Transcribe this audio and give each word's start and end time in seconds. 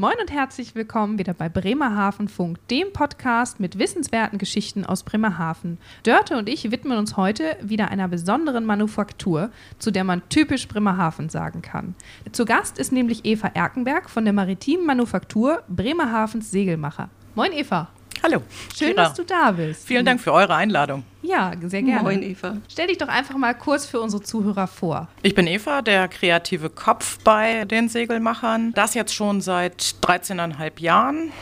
Moin 0.00 0.14
und 0.20 0.30
herzlich 0.30 0.76
willkommen 0.76 1.18
wieder 1.18 1.34
bei 1.34 1.48
Bremerhavenfunk, 1.48 2.68
dem 2.68 2.92
Podcast 2.92 3.58
mit 3.58 3.80
wissenswerten 3.80 4.38
Geschichten 4.38 4.86
aus 4.86 5.02
Bremerhaven. 5.02 5.76
Dörte 6.04 6.38
und 6.38 6.48
ich 6.48 6.70
widmen 6.70 6.96
uns 6.96 7.16
heute 7.16 7.56
wieder 7.60 7.90
einer 7.90 8.06
besonderen 8.06 8.64
Manufaktur, 8.64 9.50
zu 9.80 9.90
der 9.90 10.04
man 10.04 10.22
typisch 10.28 10.68
Bremerhaven 10.68 11.30
sagen 11.30 11.62
kann. 11.62 11.96
Zu 12.30 12.44
Gast 12.44 12.78
ist 12.78 12.92
nämlich 12.92 13.24
Eva 13.24 13.48
Erkenberg 13.48 14.08
von 14.08 14.22
der 14.22 14.32
maritimen 14.32 14.86
Manufaktur 14.86 15.64
Bremerhavens 15.66 16.52
Segelmacher. 16.52 17.10
Moin 17.34 17.52
Eva. 17.52 17.88
Hallo. 18.22 18.42
Schön, 18.76 18.90
Kira. 18.90 19.04
dass 19.04 19.14
du 19.14 19.24
da 19.24 19.52
bist. 19.52 19.86
Vielen 19.86 20.04
Dank 20.04 20.20
für 20.20 20.32
eure 20.32 20.54
Einladung. 20.54 21.04
Ja, 21.22 21.52
sehr 21.62 21.82
gerne. 21.82 22.02
Moin, 22.02 22.22
Eva. 22.22 22.56
Stell 22.68 22.88
dich 22.88 22.98
doch 22.98 23.08
einfach 23.08 23.36
mal 23.36 23.54
kurz 23.54 23.86
für 23.86 24.00
unsere 24.00 24.22
Zuhörer 24.22 24.66
vor. 24.66 25.08
Ich 25.22 25.34
bin 25.34 25.46
Eva, 25.46 25.82
der 25.82 26.08
kreative 26.08 26.70
Kopf 26.70 27.18
bei 27.24 27.64
den 27.64 27.88
Segelmachern. 27.88 28.72
Das 28.74 28.94
jetzt 28.94 29.14
schon 29.14 29.40
seit 29.40 29.82
13,5 30.02 30.80
Jahren. 30.80 31.32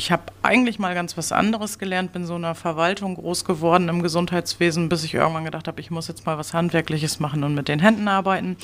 Ich 0.00 0.12
habe 0.12 0.22
eigentlich 0.42 0.78
mal 0.78 0.94
ganz 0.94 1.16
was 1.16 1.32
anderes 1.32 1.80
gelernt, 1.80 2.12
bin 2.12 2.24
so 2.24 2.36
in 2.36 2.44
einer 2.44 2.54
Verwaltung 2.54 3.16
groß 3.16 3.44
geworden 3.44 3.88
im 3.88 4.00
Gesundheitswesen, 4.00 4.88
bis 4.88 5.02
ich 5.02 5.14
irgendwann 5.14 5.44
gedacht 5.44 5.66
habe, 5.66 5.80
ich 5.80 5.90
muss 5.90 6.06
jetzt 6.06 6.24
mal 6.24 6.38
was 6.38 6.54
Handwerkliches 6.54 7.18
machen 7.18 7.42
und 7.42 7.54
mit 7.56 7.66
den 7.66 7.80
Händen 7.80 8.06
arbeiten. 8.06 8.56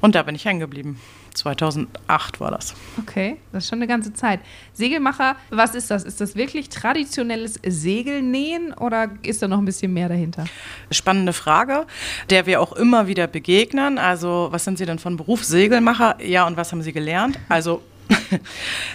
Und 0.00 0.14
da 0.14 0.22
bin 0.22 0.34
ich 0.34 0.46
hängen 0.46 0.60
geblieben. 0.60 0.98
2008 1.34 2.40
war 2.40 2.50
das. 2.50 2.74
Okay, 2.98 3.36
das 3.52 3.64
ist 3.64 3.70
schon 3.70 3.78
eine 3.78 3.86
ganze 3.86 4.14
Zeit. 4.14 4.40
Segelmacher, 4.72 5.36
was 5.50 5.74
ist 5.74 5.90
das? 5.90 6.04
Ist 6.04 6.22
das 6.22 6.36
wirklich 6.36 6.70
traditionelles 6.70 7.60
Segelnähen 7.64 8.72
oder 8.72 9.10
ist 9.22 9.42
da 9.42 9.48
noch 9.48 9.58
ein 9.58 9.66
bisschen 9.66 9.92
mehr 9.92 10.08
dahinter? 10.08 10.46
Spannende 10.90 11.34
Frage, 11.34 11.86
der 12.30 12.46
wir 12.46 12.62
auch 12.62 12.72
immer 12.72 13.06
wieder 13.06 13.26
begegnen. 13.26 13.98
Also, 13.98 14.48
was 14.50 14.64
sind 14.64 14.78
Sie 14.78 14.86
denn 14.86 14.98
von 14.98 15.18
Beruf 15.18 15.44
Segelmacher? 15.44 16.16
Ja, 16.24 16.46
und 16.46 16.56
was 16.56 16.72
haben 16.72 16.82
Sie 16.82 16.92
gelernt? 16.92 17.38
Also, 17.48 17.82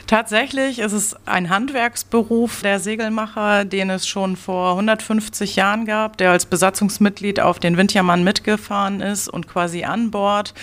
Tatsächlich 0.08 0.80
ist 0.80 0.92
es 0.92 1.16
ein 1.26 1.50
Handwerksberuf 1.50 2.62
der 2.62 2.80
Segelmacher, 2.80 3.66
den 3.66 3.90
es 3.90 4.08
schon 4.08 4.36
vor 4.36 4.72
150 4.72 5.56
Jahren 5.56 5.86
gab, 5.86 6.18
der 6.18 6.32
als 6.32 6.46
Besatzungsmitglied 6.46 7.40
auf 7.40 7.60
den 7.60 7.78
Windjammern 7.78 8.24
mitgefahren 8.24 9.02
ist 9.02 9.28
und 9.28 9.48
quasi 9.48 9.84
an 9.84 10.12
Bord 10.12 10.54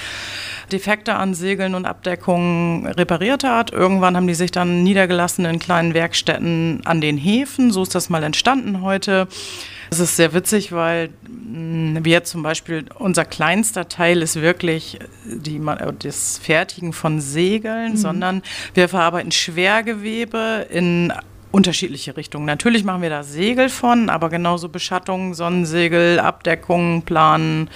Defekte 0.73 1.15
an 1.15 1.34
Segeln 1.34 1.75
und 1.75 1.84
Abdeckungen 1.84 2.87
repariert 2.87 3.45
hat. 3.45 3.73
Irgendwann 3.73 4.17
haben 4.17 4.27
die 4.27 4.34
sich 4.34 4.51
dann 4.51 4.83
niedergelassen 4.83 5.45
in 5.45 5.59
kleinen 5.59 5.95
Werkstätten 5.95 6.83
an 6.84 7.01
den 7.01 7.17
Häfen. 7.17 7.73
So 7.73 7.83
ist 7.83 7.95
das 7.95 8.09
mal 8.09 8.23
entstanden 8.23 8.83
heute. 8.83 9.28
Das 9.91 9.99
ist 9.99 10.17
sehr 10.17 10.33
witzig, 10.33 10.71
weil 10.71 11.11
mm, 11.29 11.99
wir 12.05 12.23
zum 12.23 12.45
Beispiel, 12.45 12.85
unser 12.99 13.25
kleinster 13.25 13.89
Teil 13.89 14.23
ist 14.23 14.41
wirklich 14.41 15.01
die, 15.25 15.61
das 15.99 16.39
Fertigen 16.39 16.93
von 16.93 17.21
Segeln, 17.21 17.93
mhm. 17.93 17.97
sondern 17.97 18.43
wir 18.75 18.89
verarbeiten 18.89 19.33
Schwergewebe 19.33 20.67
in 20.71 21.13
unterschiedliche 21.51 22.17
Richtungen. 22.17 22.47
Natürlich 22.47 22.85
machen 22.85 23.03
wir 23.03 23.11
da 23.11 23.25
Segel 23.25 23.69
von, 23.69 24.09
aber 24.09 24.29
genauso 24.29 24.69
Beschattungen, 24.69 25.35
Sonnensegel, 25.35 26.21
Abdeckungen, 26.21 27.03
Planen, 27.03 27.69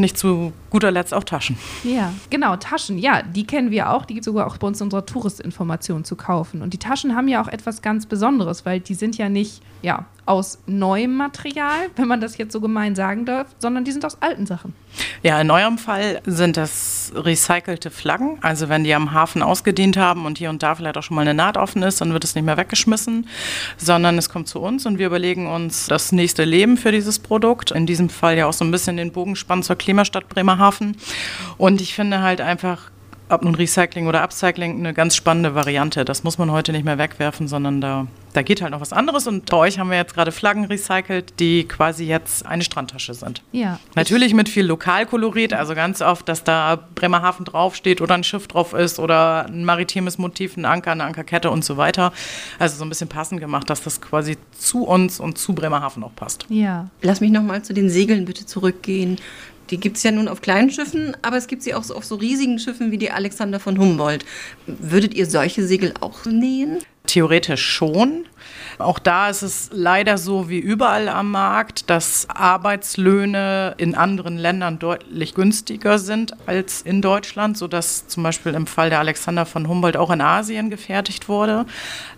nicht 0.00 0.18
zu 0.18 0.52
guter 0.70 0.90
Letzt 0.90 1.14
auch 1.14 1.24
Taschen. 1.24 1.56
Ja, 1.84 2.12
genau, 2.30 2.56
Taschen. 2.56 2.98
Ja, 2.98 3.22
die 3.22 3.46
kennen 3.46 3.70
wir 3.70 3.90
auch. 3.90 4.04
Die 4.04 4.14
gibt 4.14 4.22
es 4.22 4.26
sogar 4.26 4.46
auch 4.46 4.56
bei 4.56 4.66
uns 4.66 4.80
in 4.80 4.86
unserer 4.86 5.06
Touristinformation 5.06 6.04
zu 6.04 6.16
kaufen. 6.16 6.62
Und 6.62 6.72
die 6.72 6.78
Taschen 6.78 7.14
haben 7.14 7.28
ja 7.28 7.42
auch 7.42 7.48
etwas 7.48 7.82
ganz 7.82 8.06
Besonderes, 8.06 8.64
weil 8.66 8.80
die 8.80 8.94
sind 8.94 9.16
ja 9.18 9.28
nicht 9.28 9.62
ja, 9.82 10.06
aus 10.26 10.58
neuem 10.66 11.14
Material, 11.14 11.88
wenn 11.96 12.08
man 12.08 12.20
das 12.20 12.36
jetzt 12.36 12.52
so 12.52 12.60
gemein 12.60 12.94
sagen 12.94 13.24
darf, 13.24 13.46
sondern 13.58 13.84
die 13.84 13.92
sind 13.92 14.04
aus 14.04 14.20
alten 14.20 14.44
Sachen. 14.44 14.74
Ja, 15.22 15.40
in 15.40 15.50
eurem 15.50 15.78
Fall 15.78 16.20
sind 16.26 16.56
das 16.56 17.12
recycelte 17.14 17.90
Flaggen. 17.90 18.38
Also 18.42 18.68
wenn 18.68 18.84
die 18.84 18.94
am 18.94 19.12
Hafen 19.12 19.42
ausgedient 19.42 19.96
haben 19.96 20.26
und 20.26 20.38
hier 20.38 20.50
und 20.50 20.62
da 20.62 20.74
vielleicht 20.74 20.98
auch 20.98 21.02
schon 21.02 21.14
mal 21.14 21.22
eine 21.22 21.34
Naht 21.34 21.56
offen 21.56 21.82
ist, 21.82 22.00
dann 22.00 22.12
wird 22.12 22.24
es 22.24 22.34
nicht 22.34 22.44
mehr 22.44 22.56
weggeschmissen, 22.56 23.26
sondern 23.78 24.18
es 24.18 24.28
kommt 24.28 24.48
zu 24.48 24.60
uns 24.60 24.84
und 24.84 24.98
wir 24.98 25.06
überlegen 25.06 25.46
uns 25.46 25.86
das 25.86 26.12
nächste 26.12 26.44
Leben 26.44 26.76
für 26.76 26.92
dieses 26.92 27.18
Produkt. 27.18 27.70
In 27.70 27.86
diesem 27.86 28.10
Fall 28.10 28.36
ja 28.36 28.46
auch 28.46 28.52
so 28.52 28.64
ein 28.64 28.70
bisschen 28.70 28.96
den 28.96 29.12
Bogen 29.12 29.36
spannen 29.36 29.62
zur 29.62 29.76
Klimastadt 29.88 30.28
Bremerhaven. 30.28 30.98
Und 31.56 31.80
ich 31.80 31.94
finde 31.94 32.20
halt 32.20 32.42
einfach 32.42 32.90
ob 33.30 33.44
nun 33.44 33.54
Recycling 33.54 34.06
oder 34.06 34.22
Upcycling, 34.22 34.78
eine 34.78 34.94
ganz 34.94 35.14
spannende 35.14 35.54
Variante. 35.54 36.04
Das 36.04 36.24
muss 36.24 36.38
man 36.38 36.50
heute 36.50 36.72
nicht 36.72 36.84
mehr 36.84 36.98
wegwerfen, 36.98 37.48
sondern 37.48 37.80
da, 37.80 38.06
da 38.32 38.42
geht 38.42 38.62
halt 38.62 38.72
noch 38.72 38.80
was 38.80 38.92
anderes. 38.92 39.26
Und 39.26 39.50
bei 39.50 39.56
euch 39.56 39.78
haben 39.78 39.90
wir 39.90 39.96
jetzt 39.96 40.14
gerade 40.14 40.32
Flaggen 40.32 40.64
recycelt, 40.64 41.38
die 41.38 41.64
quasi 41.64 42.04
jetzt 42.04 42.46
eine 42.46 42.62
Strandtasche 42.62 43.14
sind. 43.14 43.42
Ja. 43.52 43.78
Natürlich 43.94 44.34
mit 44.34 44.48
viel 44.48 44.64
Lokalkolorit, 44.64 45.52
also 45.52 45.74
ganz 45.74 46.00
oft, 46.00 46.28
dass 46.28 46.44
da 46.44 46.78
Bremerhaven 46.94 47.44
draufsteht 47.44 48.00
oder 48.00 48.14
ein 48.14 48.24
Schiff 48.24 48.48
drauf 48.48 48.72
ist 48.72 48.98
oder 48.98 49.46
ein 49.46 49.64
maritimes 49.64 50.18
Motiv, 50.18 50.56
ein 50.56 50.64
Anker, 50.64 50.92
eine 50.92 51.04
Ankerkette 51.04 51.50
und 51.50 51.64
so 51.64 51.76
weiter. 51.76 52.12
Also 52.58 52.76
so 52.76 52.84
ein 52.84 52.88
bisschen 52.88 53.08
passend 53.08 53.40
gemacht, 53.40 53.68
dass 53.68 53.82
das 53.82 54.00
quasi 54.00 54.36
zu 54.58 54.84
uns 54.84 55.20
und 55.20 55.38
zu 55.38 55.54
Bremerhaven 55.54 56.02
auch 56.02 56.14
passt. 56.14 56.46
Ja. 56.48 56.88
Lass 57.02 57.20
mich 57.20 57.30
nochmal 57.30 57.62
zu 57.62 57.74
den 57.74 57.90
Segeln 57.90 58.24
bitte 58.24 58.46
zurückgehen. 58.46 59.18
Die 59.70 59.78
gibt 59.78 59.98
es 59.98 60.02
ja 60.02 60.10
nun 60.10 60.28
auf 60.28 60.40
kleinen 60.40 60.70
Schiffen, 60.70 61.16
aber 61.22 61.36
es 61.36 61.46
gibt 61.46 61.62
sie 61.62 61.74
auch 61.74 61.84
so 61.84 61.94
auf 61.94 62.04
so 62.04 62.14
riesigen 62.14 62.58
Schiffen 62.58 62.90
wie 62.90 62.98
die 62.98 63.10
Alexander 63.10 63.60
von 63.60 63.78
Humboldt. 63.78 64.24
Würdet 64.66 65.14
ihr 65.14 65.26
solche 65.26 65.66
Segel 65.66 65.92
auch 66.00 66.24
nähen? 66.24 66.78
Theoretisch 67.06 67.64
schon. 67.64 68.26
Auch 68.78 68.98
da 68.98 69.30
ist 69.30 69.42
es 69.42 69.70
leider 69.72 70.18
so 70.18 70.50
wie 70.50 70.58
überall 70.58 71.08
am 71.08 71.30
Markt, 71.30 71.88
dass 71.88 72.28
Arbeitslöhne 72.28 73.74
in 73.78 73.94
anderen 73.94 74.36
Ländern 74.36 74.78
deutlich 74.78 75.34
günstiger 75.34 75.98
sind 75.98 76.34
als 76.46 76.82
in 76.82 77.00
Deutschland, 77.00 77.56
sodass 77.56 78.08
zum 78.08 78.22
Beispiel 78.22 78.54
im 78.54 78.66
Fall 78.66 78.90
der 78.90 78.98
Alexander 78.98 79.46
von 79.46 79.68
Humboldt 79.68 79.96
auch 79.96 80.10
in 80.10 80.20
Asien 80.20 80.68
gefertigt 80.68 81.28
wurde. 81.28 81.64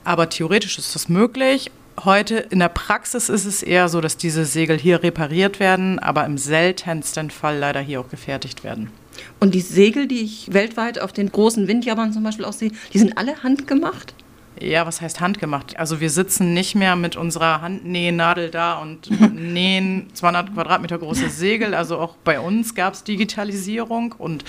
Aber 0.03 0.29
theoretisch 0.29 0.77
ist 0.77 0.95
das 0.95 1.09
möglich. 1.09 1.71
Heute 2.05 2.37
in 2.37 2.61
der 2.61 2.69
Praxis 2.69 3.29
ist 3.29 3.45
es 3.45 3.63
eher 3.63 3.89
so, 3.89 4.01
dass 4.01 4.17
diese 4.17 4.45
Segel 4.45 4.79
hier 4.79 5.03
repariert 5.03 5.61
werden, 5.61 5.99
aber 5.99 6.25
im 6.25 6.39
seltensten 6.39 7.31
Fall 7.31 7.59
leider 7.59 7.81
hier 7.81 8.01
auch 8.01 8.09
gefertigt 8.09 8.65
werden. 8.65 8.91
Und 9.39 9.55
die 9.55 9.61
Segel, 9.61 10.07
die 10.07 10.21
ich 10.21 10.53
weltweit 10.53 10.99
auf 10.99 11.13
den 11.13 11.31
großen 11.31 11.69
Windjammern 11.69 12.13
zum 12.13 12.23
Beispiel 12.23 12.47
auch 12.47 12.55
sehe, 12.55 12.73
die 12.95 12.99
sind 12.99 13.19
alle 13.19 13.43
handgemacht? 13.43 14.15
Ja, 14.61 14.87
was 14.87 15.01
heißt 15.01 15.21
handgemacht? 15.21 15.79
Also 15.79 16.01
wir 16.01 16.11
sitzen 16.11 16.53
nicht 16.53 16.75
mehr 16.75 16.95
mit 16.95 17.17
unserer 17.17 17.63
Handnähnadel 17.63 18.51
da 18.51 18.75
und 18.75 19.11
nähen 19.35 20.11
200 20.13 20.53
Quadratmeter 20.53 20.99
große 20.99 21.31
Segel. 21.31 21.75
Also 21.75 21.99
auch 21.99 22.17
bei 22.25 22.41
uns 22.41 22.75
gab 22.75 22.93
es 22.93 23.03
Digitalisierung 23.03 24.15
und 24.19 24.45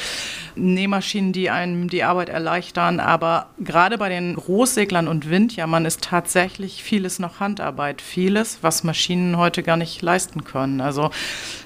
Nähmaschinen, 0.56 1.32
die 1.32 1.50
einem 1.50 1.90
die 1.90 2.04
Arbeit 2.04 2.28
erleichtern. 2.28 3.00
Aber 3.00 3.48
gerade 3.60 3.98
bei 3.98 4.10
den 4.10 4.36
Großseglern 4.36 5.08
und 5.08 5.30
Windjammern 5.30 5.86
ist 5.86 6.02
tatsächlich 6.02 6.84
vieles 6.84 7.20
noch 7.20 7.40
Handarbeit. 7.40 8.02
Vieles, 8.02 8.60
was 8.62 8.84
Maschinen 8.84 9.38
heute 9.38 9.64
gar 9.64 9.78
nicht 9.78 10.02
leisten 10.02 10.44
können. 10.44 10.82
Also 10.82 11.10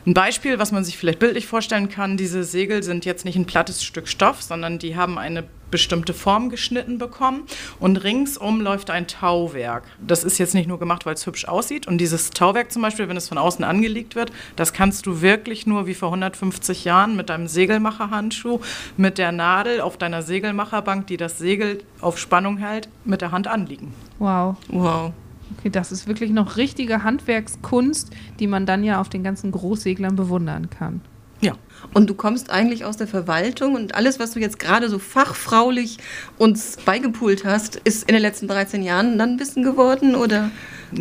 ein 0.06 0.14
Beispiel, 0.14 0.60
was 0.60 0.72
man 0.72 0.84
sich 0.84 0.98
vielleicht 0.98 1.20
bildlich 1.20 1.48
vorstellen 1.48 1.90
kann, 1.90 2.16
diese 2.16 2.44
Segel 2.44 2.84
sind 2.84 3.06
jetzt 3.06 3.26
nicht 3.26 3.38
ein 3.38 3.46
plattes 3.46 3.84
Stück 3.84 4.08
Stoff, 4.08 4.44
sondern 4.44 4.78
die 4.78 4.96
haben 4.96 5.18
eine 5.18 5.46
bestimmte 5.76 6.14
Form 6.14 6.50
geschnitten 6.50 6.98
bekommen 7.00 7.44
und 7.82 8.02
ringsum 8.02 8.62
läuft 8.62 8.90
ein 8.92 9.08
Tauwerk. 9.08 9.84
Das 10.00 10.24
ist 10.24 10.38
jetzt 10.38 10.54
nicht 10.54 10.70
nur 10.70 10.80
gemacht, 10.80 11.06
weil 11.06 11.16
es 11.16 11.26
hübsch 11.26 11.50
aussieht 11.50 11.86
und 11.86 11.98
dieses 11.98 12.30
Tauwerk 12.30 12.72
zum 12.72 12.82
Beispiel, 12.82 13.10
wenn 13.10 13.18
es 13.18 13.28
von 13.28 13.38
außen 13.38 13.66
angelegt 13.66 14.16
wird, 14.16 14.32
das 14.56 14.72
kannst 14.72 15.06
du 15.06 15.20
wirklich 15.20 15.68
nur 15.68 15.86
wie 15.86 15.94
vor 15.94 16.08
150 16.08 16.86
Jahren 16.86 17.18
mit 17.18 17.30
deinem 17.30 17.50
Segelmacherhandschuh, 17.50 18.62
mit 18.96 19.18
der 19.18 19.34
Nadel 19.34 19.82
auf 19.82 19.98
deiner 19.98 20.22
Segelmacherbank, 20.22 21.08
die 21.08 21.18
das 21.18 21.40
Segel 21.40 21.84
auf 22.00 22.18
Spannung 22.18 22.56
hält, 22.56 22.88
mit 23.04 23.20
der 23.20 23.34
Hand 23.34 23.48
anliegen. 23.48 23.94
Wow. 24.18 24.56
Wow. 24.70 25.12
Okay, 25.60 25.70
das 25.70 25.92
ist 25.92 26.08
wirklich 26.08 26.32
noch 26.32 26.56
richtige 26.56 27.04
Handwerkskunst, 27.04 28.12
die 28.40 28.48
man 28.48 28.66
dann 28.66 28.86
ja 28.86 29.02
auf 29.02 29.10
den 29.10 29.24
ganzen 29.24 29.52
Großseglern 29.52 30.16
bewundern 30.16 30.70
kann. 30.70 31.02
Ja. 31.42 31.52
Und 31.94 32.10
du 32.10 32.14
kommst 32.14 32.50
eigentlich 32.50 32.84
aus 32.86 32.98
der 32.98 33.08
Verwaltung 33.08 33.76
und 33.76 33.96
alles, 33.96 34.20
was 34.20 34.32
du 34.32 34.40
jetzt 34.40 34.60
gerade 34.60 34.90
so 34.90 35.00
fachfraulich 35.00 35.98
uns 36.38 36.78
beigepult 36.84 37.46
hast, 37.46 37.78
ist 37.78 38.08
in 38.10 38.14
den 38.14 38.22
letzten 38.22 38.48
13 38.48 38.84
Jahren 38.84 39.18
dann 39.18 39.40
Wissen 39.40 39.64
geworden 39.64 40.16
oder? 40.16 40.52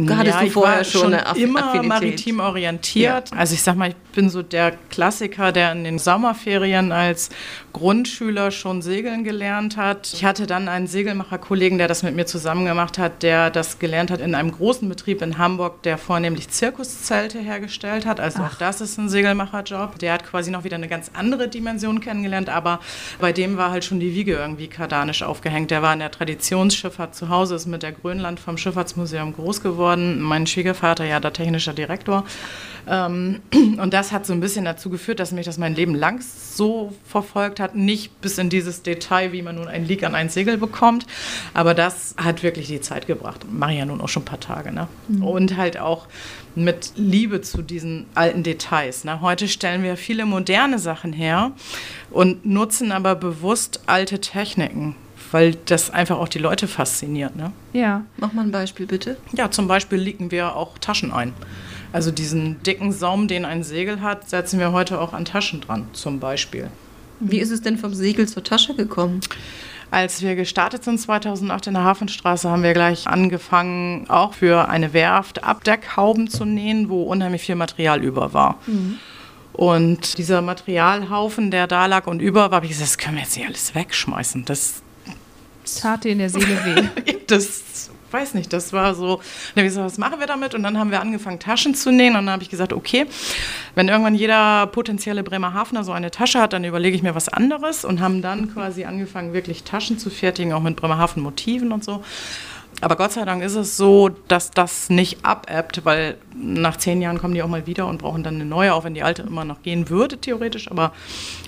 Hattest 0.09 0.37
ja, 0.37 0.44
du 0.44 0.50
vorher 0.50 0.85
schon, 0.85 1.00
schon 1.03 1.15
eine 1.15 1.26
Aff 1.26 1.37
immer 1.37 1.65
Affinität? 1.67 1.88
maritim 1.88 2.41
orientiert. 2.41 3.31
Ja. 3.31 3.37
Also 3.37 3.55
ich 3.55 3.62
sag 3.62 3.76
mal, 3.76 3.91
ich 3.91 3.97
bin 4.12 4.31
so 4.31 4.43
der 4.43 4.73
Klassiker, 4.91 5.53
der 5.53 5.73
in 5.73 5.85
den 5.85 5.99
Sommerferien 5.99 6.91
als 6.91 7.31
Grundschüler 7.73 8.50
schon 8.50 8.82
segeln 8.82 9.25
gelernt 9.25 9.77
hat. 9.77 10.12
Ich 10.12 10.25
hatte 10.25 10.47
dann 10.47 10.69
einen 10.69 10.87
Segelmacherkollegen, 10.87 11.79
der 11.79 11.88
das 11.88 12.03
mit 12.03 12.15
mir 12.15 12.27
zusammen 12.27 12.65
gemacht 12.65 12.99
hat, 12.99 13.23
der 13.23 13.50
das 13.50 13.79
gelernt 13.79 14.11
hat 14.11 14.20
in 14.20 14.35
einem 14.35 14.53
großen 14.53 14.88
Betrieb 14.88 15.23
in 15.23 15.38
Hamburg, 15.38 15.82
der 15.82 15.99
vornehmlich 15.99 16.49
Zirkuszelte 16.49 17.38
hergestellt 17.38 18.06
hat. 18.06 18.20
Also 18.20 18.41
Ach. 18.43 18.55
auch 18.55 18.59
das 18.59 18.81
ist 18.81 18.99
ein 18.99 19.09
Segelmacherjob. 19.09 19.99
Der 19.99 20.15
hat 20.15 20.25
quasi 20.25 20.50
noch 20.50 20.63
wieder 20.64 20.76
eine 20.76 20.88
ganz 20.88 21.11
andere 21.14 21.49
Dimension 21.49 22.00
kennengelernt, 22.00 22.49
aber 22.49 22.81
bei 23.20 23.32
dem 23.32 23.56
war 23.56 23.70
halt 23.70 23.84
schon 23.84 24.00
die 24.00 24.14
Wiege 24.14 24.32
irgendwie 24.32 24.69
kardanisch 24.69 25.22
aufgehängt. 25.22 25.70
Der 25.70 25.82
war 25.82 25.93
in 25.93 26.00
der 26.00 26.11
Traditionsschifffahrt 26.11 27.14
zu 27.14 27.28
Hause, 27.28 27.55
ist 27.55 27.66
mit 27.66 27.82
der 27.82 27.93
Grönland 27.93 28.40
vom 28.40 28.56
Schifffahrtsmuseum 28.56 29.34
groß 29.34 29.62
geworden. 29.62 30.20
Mein 30.20 30.46
Schwiegervater, 30.46 31.05
ja, 31.05 31.20
der 31.20 31.32
technischer 31.32 31.72
Direktor. 31.72 32.25
Ähm, 32.88 33.40
und 33.78 33.94
das 33.94 34.12
hat 34.12 34.26
so 34.26 34.32
ein 34.32 34.40
bisschen 34.40 34.64
dazu 34.64 34.90
geführt, 34.90 35.20
dass 35.20 35.32
mich 35.32 35.46
das 35.46 35.58
mein 35.58 35.75
Leben 35.75 35.94
lang 35.94 36.22
so 36.22 36.92
verfolgt 37.06 37.60
hat. 37.60 37.75
Nicht 37.75 38.20
bis 38.20 38.38
in 38.38 38.50
dieses 38.50 38.82
Detail, 38.82 39.32
wie 39.32 39.42
man 39.42 39.56
nun 39.56 39.69
ein 39.69 39.84
Leak 39.84 40.04
an 40.04 40.14
ein 40.14 40.28
Segel 40.28 40.58
bekommt. 40.58 41.06
Aber 41.52 41.75
das 41.75 42.14
hat 42.16 42.42
wirklich 42.42 42.69
die 42.69 42.81
Zeit 42.81 43.06
gebracht. 43.06 43.40
Mache 43.50 43.72
ich 43.72 43.78
ja 43.78 43.86
nun 43.86 44.00
auch 44.00 44.08
schon 44.08 44.22
ein 44.22 44.26
paar 44.26 44.40
Tage. 44.40 44.72
Ne? 44.72 44.88
Mhm. 45.08 45.25
Und 45.25 45.56
halt 45.56 45.78
auch 45.78 46.06
mit 46.54 46.92
Liebe 46.96 47.40
zu 47.40 47.62
diesen 47.62 48.06
alten 48.14 48.42
Details. 48.42 49.04
Ne? 49.04 49.20
Heute 49.20 49.48
stellen 49.48 49.82
wir 49.82 49.96
viele 49.96 50.26
moderne 50.26 50.78
Sachen 50.78 51.12
her 51.12 51.52
und 52.10 52.46
nutzen 52.46 52.92
aber 52.92 53.14
bewusst 53.14 53.81
alte 53.86 54.20
Techniken 54.20 54.96
weil 55.34 55.56
das 55.66 55.90
einfach 55.90 56.19
auch 56.19 56.28
die 56.28 56.38
Leute 56.38 56.69
fasziniert. 56.69 57.34
Ne? 57.34 57.50
Ja. 57.72 58.04
Mach 58.19 58.32
mal 58.32 58.42
ein 58.42 58.52
Beispiel 58.52 58.86
bitte. 58.86 59.16
Ja, 59.32 59.50
zum 59.50 59.66
Beispiel 59.66 59.98
liegen 59.98 60.31
wir 60.31 60.54
auch 60.54 60.78
Taschen 60.78 61.12
ein. 61.12 61.32
Also 61.94 62.11
diesen 62.11 62.61
dicken 62.64 62.91
Saum, 62.91 63.29
den 63.29 63.44
ein 63.44 63.62
Segel 63.62 64.00
hat, 64.00 64.29
setzen 64.29 64.58
wir 64.58 64.73
heute 64.73 65.00
auch 65.00 65.12
an 65.12 65.25
Taschen 65.25 65.61
dran, 65.61 65.87
zum 65.93 66.19
Beispiel. 66.19 66.69
Wie 67.20 67.38
ist 67.38 67.52
es 67.52 67.62
denn 67.62 67.79
vom 67.79 67.94
Segel 67.94 68.26
zur 68.26 68.43
Tasche 68.43 68.75
gekommen? 68.75 69.20
Als 69.93 70.20
wir 70.20 70.35
gestartet 70.35 70.82
sind 70.82 70.99
2008 70.99 71.69
in 71.69 71.75
der 71.75 71.85
Hafenstraße, 71.85 72.50
haben 72.50 72.64
wir 72.64 72.73
gleich 72.73 73.06
angefangen, 73.06 74.11
auch 74.11 74.35
für 74.35 74.69
eine 74.69 74.93
Werft 74.93 75.44
Abdeckhauben 75.44 76.29
zu 76.29 76.44
nähen, 76.44 76.88
wo 76.88 77.05
unheimlich 77.05 77.43
viel 77.43 77.55
Material 77.55 78.02
über 78.02 78.32
war. 78.32 78.58
Mhm. 78.67 78.99
Und 79.52 80.19
dieser 80.19 80.43
Materialhaufen, 80.43 81.52
der 81.52 81.69
da 81.69 81.87
lag 81.87 82.08
und 82.08 82.19
über 82.19 82.50
war, 82.50 82.56
habe 82.56 82.67
ich 82.67 82.73
gesagt, 82.73 82.91
das 82.91 82.99
können 82.99 83.19
wir 83.19 83.23
jetzt 83.23 83.37
nicht 83.37 83.46
alles 83.46 83.73
wegschmeißen. 83.73 84.44
Das 84.46 84.82
tat 85.81 86.02
dir 86.02 86.11
in 86.11 86.19
der 86.19 86.31
Seele 86.31 86.58
weh. 86.64 87.14
das 87.29 87.91
weiß 88.14 88.34
nicht, 88.34 88.52
das 88.52 88.72
war 88.72 88.94
so, 88.94 89.20
dann 89.55 89.64
ich 89.64 89.70
gesagt, 89.70 89.84
was 89.84 89.99
machen 89.99 90.20
wir 90.20 90.26
damit? 90.26 90.55
Und 90.55 90.62
dann 90.62 90.78
haben 90.78 90.90
wir 90.90 91.00
angefangen, 91.00 91.38
Taschen 91.38 91.75
zu 91.75 91.90
nähen. 91.90 92.16
Und 92.16 92.25
dann 92.26 92.31
habe 92.31 92.43
ich 92.43 92.49
gesagt, 92.49 92.72
okay, 92.72 93.06
wenn 93.75 93.88
irgendwann 93.88 94.14
jeder 94.14 94.66
potenzielle 94.69 95.22
Bremerhavener 95.22 95.84
so 95.84 95.93
eine 95.93 96.11
Tasche 96.11 96.40
hat, 96.40 96.52
dann 96.55 96.64
überlege 96.64 96.96
ich 96.96 97.02
mir 97.02 97.14
was 97.14 97.28
anderes 97.28 97.84
und 97.84 98.00
haben 98.00 98.22
dann 98.22 98.55
quasi 98.55 98.84
angefangen, 98.84 99.34
wirklich 99.34 99.64
Taschen 99.64 99.99
zu 99.99 100.08
fertigen, 100.08 100.52
auch 100.52 100.62
mit 100.62 100.76
Bremerhaven-Motiven 100.76 101.72
und 101.72 101.84
so. 101.84 102.02
Aber 102.84 102.96
Gott 102.96 103.12
sei 103.12 103.25
Dank 103.25 103.42
ist 103.42 103.54
es 103.54 103.78
so, 103.78 104.10
dass 104.28 104.50
das 104.50 104.90
nicht 104.90 105.25
abebbt, 105.25 105.86
weil 105.86 106.19
nach 106.34 106.76
zehn 106.76 107.00
Jahren 107.00 107.19
kommen 107.19 107.32
die 107.32 107.42
auch 107.42 107.48
mal 107.48 107.66
wieder 107.66 107.86
und 107.86 107.96
brauchen 107.96 108.22
dann 108.22 108.34
eine 108.34 108.44
neue, 108.44 108.75
auch 108.75 108.84
wenn 108.84 108.92
die 108.92 109.02
alte 109.02 109.22
immer 109.22 109.46
noch 109.46 109.62
gehen 109.62 109.88
würde, 109.88 110.19
theoretisch. 110.19 110.70
Aber 110.70 110.92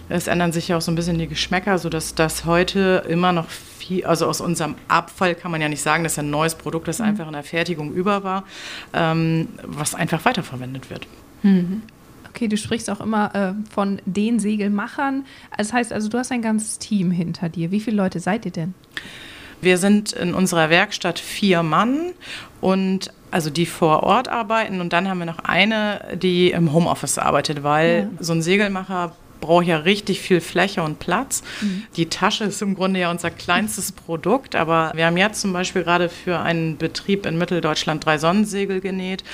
es 0.09 0.29
ändern 0.29 0.53
sich 0.53 0.69
ja 0.69 0.79
auch 0.79 0.81
so 0.81 0.91
ein 0.91 0.95
bisschen 0.95 1.19
die 1.19 1.27
Geschmäcker, 1.27 1.77
sodass 1.77 2.15
das 2.15 2.47
heute 2.47 3.05
immer 3.07 3.33
noch 3.33 3.51
viel, 3.51 4.07
also 4.07 4.27
aus 4.27 4.41
unserem 4.41 4.77
Abfall 4.89 5.35
kann 5.35 5.51
man 5.51 5.61
ja 5.61 5.69
nicht 5.69 5.83
sagen, 5.83 6.05
dass 6.05 6.19
ein 6.19 6.31
neues 6.31 6.55
Produkt, 6.55 6.89
das 6.89 7.01
mhm. 7.01 7.05
einfach 7.05 7.27
in 7.27 7.35
der 7.35 7.43
Fertigung 7.43 7.93
über 7.93 8.25
war, 8.25 8.45
ähm, 8.95 9.49
was 9.63 9.95
einfach 9.95 10.25
weiterverwendet 10.25 10.89
wird. 10.89 11.07
Mhm. 11.43 11.83
Okay, 12.31 12.49
du 12.49 12.57
sprichst 12.57 12.89
auch 12.89 13.03
immer 13.03 13.35
äh, 13.35 13.53
von 13.71 14.01
den 14.07 14.39
Segelmachern. 14.39 15.27
Das 15.59 15.75
heißt 15.75 15.93
also, 15.93 16.09
du 16.09 16.17
hast 16.17 16.33
ein 16.33 16.41
ganzes 16.41 16.79
Team 16.79 17.11
hinter 17.11 17.51
dir. 17.51 17.71
Wie 17.71 17.81
viele 17.81 17.99
Leute 17.99 18.21
seid 18.21 18.47
ihr 18.47 18.53
denn? 18.53 18.73
Wir 19.67 19.79
sind 19.79 20.13
in 20.13 20.33
unserer 20.33 20.71
Werkstatt 20.71 21.19
vier 21.19 21.65
Mann 21.65 22.13
und 22.61 23.11
also 23.33 23.51
die 23.51 23.67
vor 23.67 24.05
Ort 24.05 24.29
arbeiten 24.29 24.81
und 24.81 24.93
dann 24.93 25.09
haben 25.09 25.19
wir 25.19 25.27
noch 25.27 25.41
eine, 25.41 26.17
die 26.23 26.53
im 26.53 26.73
Homeoffice 26.73 27.19
arbeitet, 27.19 27.65
weil 27.65 28.09
ja. 28.13 28.25
so 28.25 28.33
ein 28.33 28.43
Segelmacher 28.43 29.17
braucht 29.41 29.67
ja 29.67 29.79
richtig 29.79 30.21
viel 30.21 30.41
Fläche 30.41 30.85
und 30.85 31.01
Platz. 31.01 31.43
Mhm. 31.61 31.83
Die 31.97 32.09
Tasche 32.09 32.45
ist 32.45 32.63
im 32.63 32.77
Grunde 32.77 33.01
ja 33.01 33.11
unser 33.11 33.33
kleinstes 33.33 33.91
Produkt, 34.07 34.55
aber 34.55 34.93
wir 34.95 35.05
haben 35.05 35.17
jetzt 35.17 35.41
zum 35.41 35.53
Beispiel 35.53 35.83
gerade 35.83 36.11
für 36.11 36.39
einen 36.39 36.77
Betrieb 36.77 37.27
in 37.27 37.37
Mitteldeutschland 37.37 38.07
drei 38.07 38.19
Sonnensegel 38.19 38.81
genäht. 38.81 39.25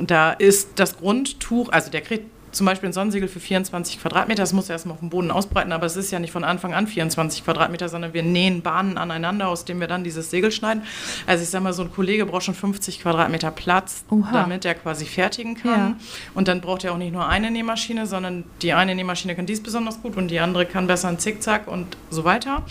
Da 0.00 0.30
ist 0.30 0.70
das 0.76 0.96
Grundtuch, 0.98 1.70
also 1.70 1.90
der 1.90 2.02
kriegt 2.02 2.26
zum 2.52 2.66
Beispiel 2.66 2.90
ein 2.90 2.92
Sonnensegel 2.92 3.28
für 3.28 3.40
24 3.40 4.00
Quadratmeter, 4.00 4.42
das 4.42 4.52
muss 4.52 4.68
er 4.68 4.74
erstmal 4.74 4.94
auf 4.94 5.00
dem 5.00 5.10
Boden 5.10 5.30
ausbreiten, 5.30 5.72
aber 5.72 5.86
es 5.86 5.96
ist 5.96 6.10
ja 6.10 6.18
nicht 6.18 6.32
von 6.32 6.44
Anfang 6.44 6.74
an 6.74 6.86
24 6.86 7.44
Quadratmeter, 7.44 7.88
sondern 7.88 8.12
wir 8.12 8.22
nähen 8.22 8.62
Bahnen 8.62 8.98
aneinander, 8.98 9.48
aus 9.48 9.64
denen 9.64 9.80
wir 9.80 9.88
dann 9.88 10.04
dieses 10.04 10.30
Segel 10.30 10.52
schneiden. 10.52 10.82
Also 11.26 11.42
ich 11.42 11.50
sage 11.50 11.64
mal, 11.64 11.72
so 11.72 11.82
ein 11.82 11.92
Kollege 11.92 12.26
braucht 12.26 12.44
schon 12.44 12.54
50 12.54 13.00
Quadratmeter 13.00 13.50
Platz, 13.50 14.04
Oha. 14.10 14.30
damit 14.32 14.64
er 14.64 14.74
quasi 14.74 15.06
fertigen 15.06 15.54
kann. 15.54 15.70
Ja. 15.72 15.96
Und 16.34 16.48
dann 16.48 16.60
braucht 16.60 16.84
er 16.84 16.92
auch 16.92 16.98
nicht 16.98 17.12
nur 17.12 17.26
eine 17.26 17.50
Nähmaschine, 17.50 18.06
sondern 18.06 18.44
die 18.60 18.72
eine 18.72 18.94
Nähmaschine 18.94 19.34
kann 19.34 19.46
dies 19.46 19.62
besonders 19.62 20.02
gut 20.02 20.16
und 20.16 20.28
die 20.28 20.40
andere 20.40 20.66
kann 20.66 20.86
besser 20.86 21.08
ein 21.08 21.18
Zickzack 21.18 21.68
und 21.68 21.96
so 22.10 22.24
weiter. 22.24 22.62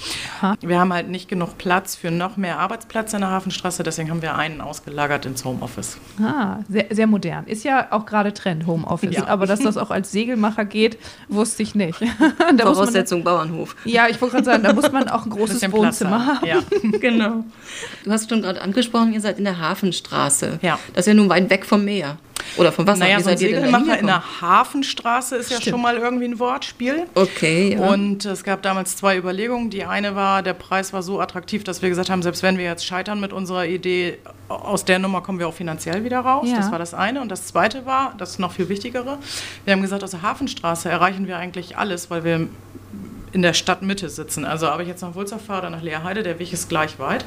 Aha. 0.42 0.56
Wir 0.62 0.80
haben 0.80 0.94
halt 0.94 1.10
nicht 1.10 1.28
genug 1.28 1.58
Platz 1.58 1.96
für 1.96 2.12
noch 2.12 2.38
mehr 2.38 2.60
Arbeitsplätze 2.60 3.18
in 3.18 3.22
der 3.22 3.32
Hafenstraße, 3.32 3.84
deswegen 3.84 4.10
haben 4.12 4.22
wir 4.22 4.36
einen 4.36 4.62
ausgelagert 4.62 5.26
ins 5.26 5.44
Homeoffice. 5.44 5.98
Ah, 6.22 6.60
sehr, 6.70 6.86
sehr 6.92 7.08
modern. 7.08 7.46
Ist 7.48 7.64
ja 7.64 7.88
auch 7.92 8.06
gerade 8.06 8.34
Trend, 8.34 8.68
Homeoffice. 8.68 9.16
Ja. 9.16 9.28
Aber 9.28 9.46
das 9.46 9.60
das 9.72 9.82
auch 9.82 9.92
als 9.92 10.12
Segelmacher 10.12 10.66
geht, 10.66 10.98
wusste 11.28 11.64
ich 11.64 11.76
nicht. 11.76 12.00
Voraussetzung 12.58 13.20
man, 13.20 13.26
Bauernhof. 13.26 13.76
Ja, 13.86 14.08
ich 14.08 14.20
wollte 14.22 14.36
gerade 14.36 14.46
sagen, 14.46 14.64
da 14.64 14.74
muss 14.74 14.92
man 14.92 15.08
auch 15.10 15.26
ein 15.26 15.32
großes 15.32 15.72
Wohnzimmer 15.72 16.26
haben. 16.26 16.46
Ja. 16.46 16.60
genau. 17.00 17.44
Du 18.04 18.12
hast 18.12 18.30
schon 18.30 18.42
gerade 18.42 18.62
angesprochen, 18.62 19.14
ihr 19.14 19.22
seid 19.22 19.38
in 19.38 19.46
der 19.46 19.60
Hafenstraße. 19.60 20.60
Ja. 20.62 20.80
Das 20.94 21.04
ist 21.04 21.08
ja 21.08 21.14
nun 21.14 21.30
weit 21.30 21.50
weg 21.50 21.66
vom 21.66 21.86
Meer. 21.86 22.18
Oder 22.58 22.72
vom 22.72 22.86
Wasser. 22.88 23.00
Naja, 23.00 23.20
so 23.20 23.30
ein 23.30 23.38
Segelmacher 23.38 24.00
in 24.00 24.08
der 24.08 24.42
Hafenstraße 24.42 25.36
ist 25.36 25.48
Stimmt. 25.48 25.66
ja 25.66 25.72
schon 25.72 25.82
mal 25.82 25.98
irgendwie 25.98 26.26
ein 26.26 26.40
Wortspiel. 26.40 27.08
Okay. 27.16 27.74
Ja. 27.74 27.88
Und 27.88 28.26
es 28.26 28.44
gab 28.44 28.62
damals 28.62 28.96
zwei 28.96 29.18
Überlegungen. 29.18 29.70
Die 29.70 29.86
eine 29.86 30.16
war, 30.16 30.44
der 30.44 30.54
Preis 30.54 30.94
war 30.94 31.04
so 31.04 31.20
attraktiv, 31.20 31.64
dass 31.64 31.82
wir 31.82 31.90
gesagt 31.90 32.10
haben, 32.10 32.22
selbst 32.22 32.44
wenn 32.44 32.58
wir 32.58 32.66
jetzt 32.66 32.86
scheitern 32.86 33.20
mit 33.20 33.34
unserer 33.34 33.66
Idee, 33.66 34.18
aus 34.50 34.86
der 34.86 35.00
Nummer 35.00 35.22
kommen 35.22 35.40
wir 35.40 35.48
auch 35.48 35.54
finanziell 35.54 36.04
wieder 36.04 36.20
raus. 36.20 36.48
Ja. 36.50 36.58
Das 36.58 36.72
war 36.72 36.80
das 36.80 36.94
eine. 36.94 37.22
Und 37.22 37.30
das 37.30 37.48
zweite 37.48 37.86
war, 37.86 38.14
das 38.18 38.40
noch 38.40 38.54
viel 38.54 38.70
wichtigere, 38.70 39.18
wir 39.66 39.74
haben 39.74 39.82
gesagt, 39.82 40.04
aus 40.04 40.12
der 40.12 40.22
Hafenstraße 40.22 40.90
erreichen 40.90 41.28
wir 41.28 41.38
eigentlich 41.38 41.78
alles, 41.78 42.10
weil 42.10 42.24
wir 42.24 42.48
in 43.34 43.42
der 43.42 43.54
Stadtmitte 43.54 44.10
sitzen. 44.10 44.46
Also 44.46 44.72
ob 44.72 44.80
ich 44.82 44.88
jetzt 44.88 45.02
nach 45.02 45.16
Wulzach 45.16 45.40
fahre 45.40 45.62
oder 45.62 45.70
nach 45.70 45.82
Leerheide, 45.82 46.24
der 46.24 46.40
Weg 46.40 46.52
ist 46.52 46.70
gleich 46.70 47.00
weit. 47.00 47.26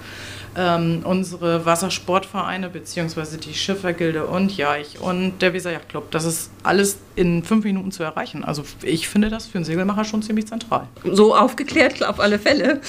Ähm, 0.56 1.00
unsere 1.04 1.66
Wassersportvereine 1.66 2.68
beziehungsweise 2.68 3.38
die 3.38 3.54
Schiffergilde 3.54 4.26
und 4.26 4.56
Jaich 4.56 5.00
und 5.00 5.40
der 5.40 5.52
Weser 5.52 5.72
Yachtclub, 5.72 6.10
das 6.10 6.24
ist 6.24 6.50
alles 6.62 6.98
in 7.16 7.44
fünf 7.44 7.64
Minuten 7.64 7.92
zu 7.92 8.02
erreichen. 8.02 8.44
Also 8.44 8.64
ich 8.82 9.08
finde 9.08 9.30
das 9.30 9.46
für 9.46 9.58
einen 9.58 9.64
Segelmacher 9.64 10.04
schon 10.04 10.22
ziemlich 10.22 10.46
zentral. 10.46 10.88
So 11.04 11.36
aufgeklärt 11.36 12.04
auf 12.04 12.18
alle 12.18 12.38
Fälle. 12.38 12.80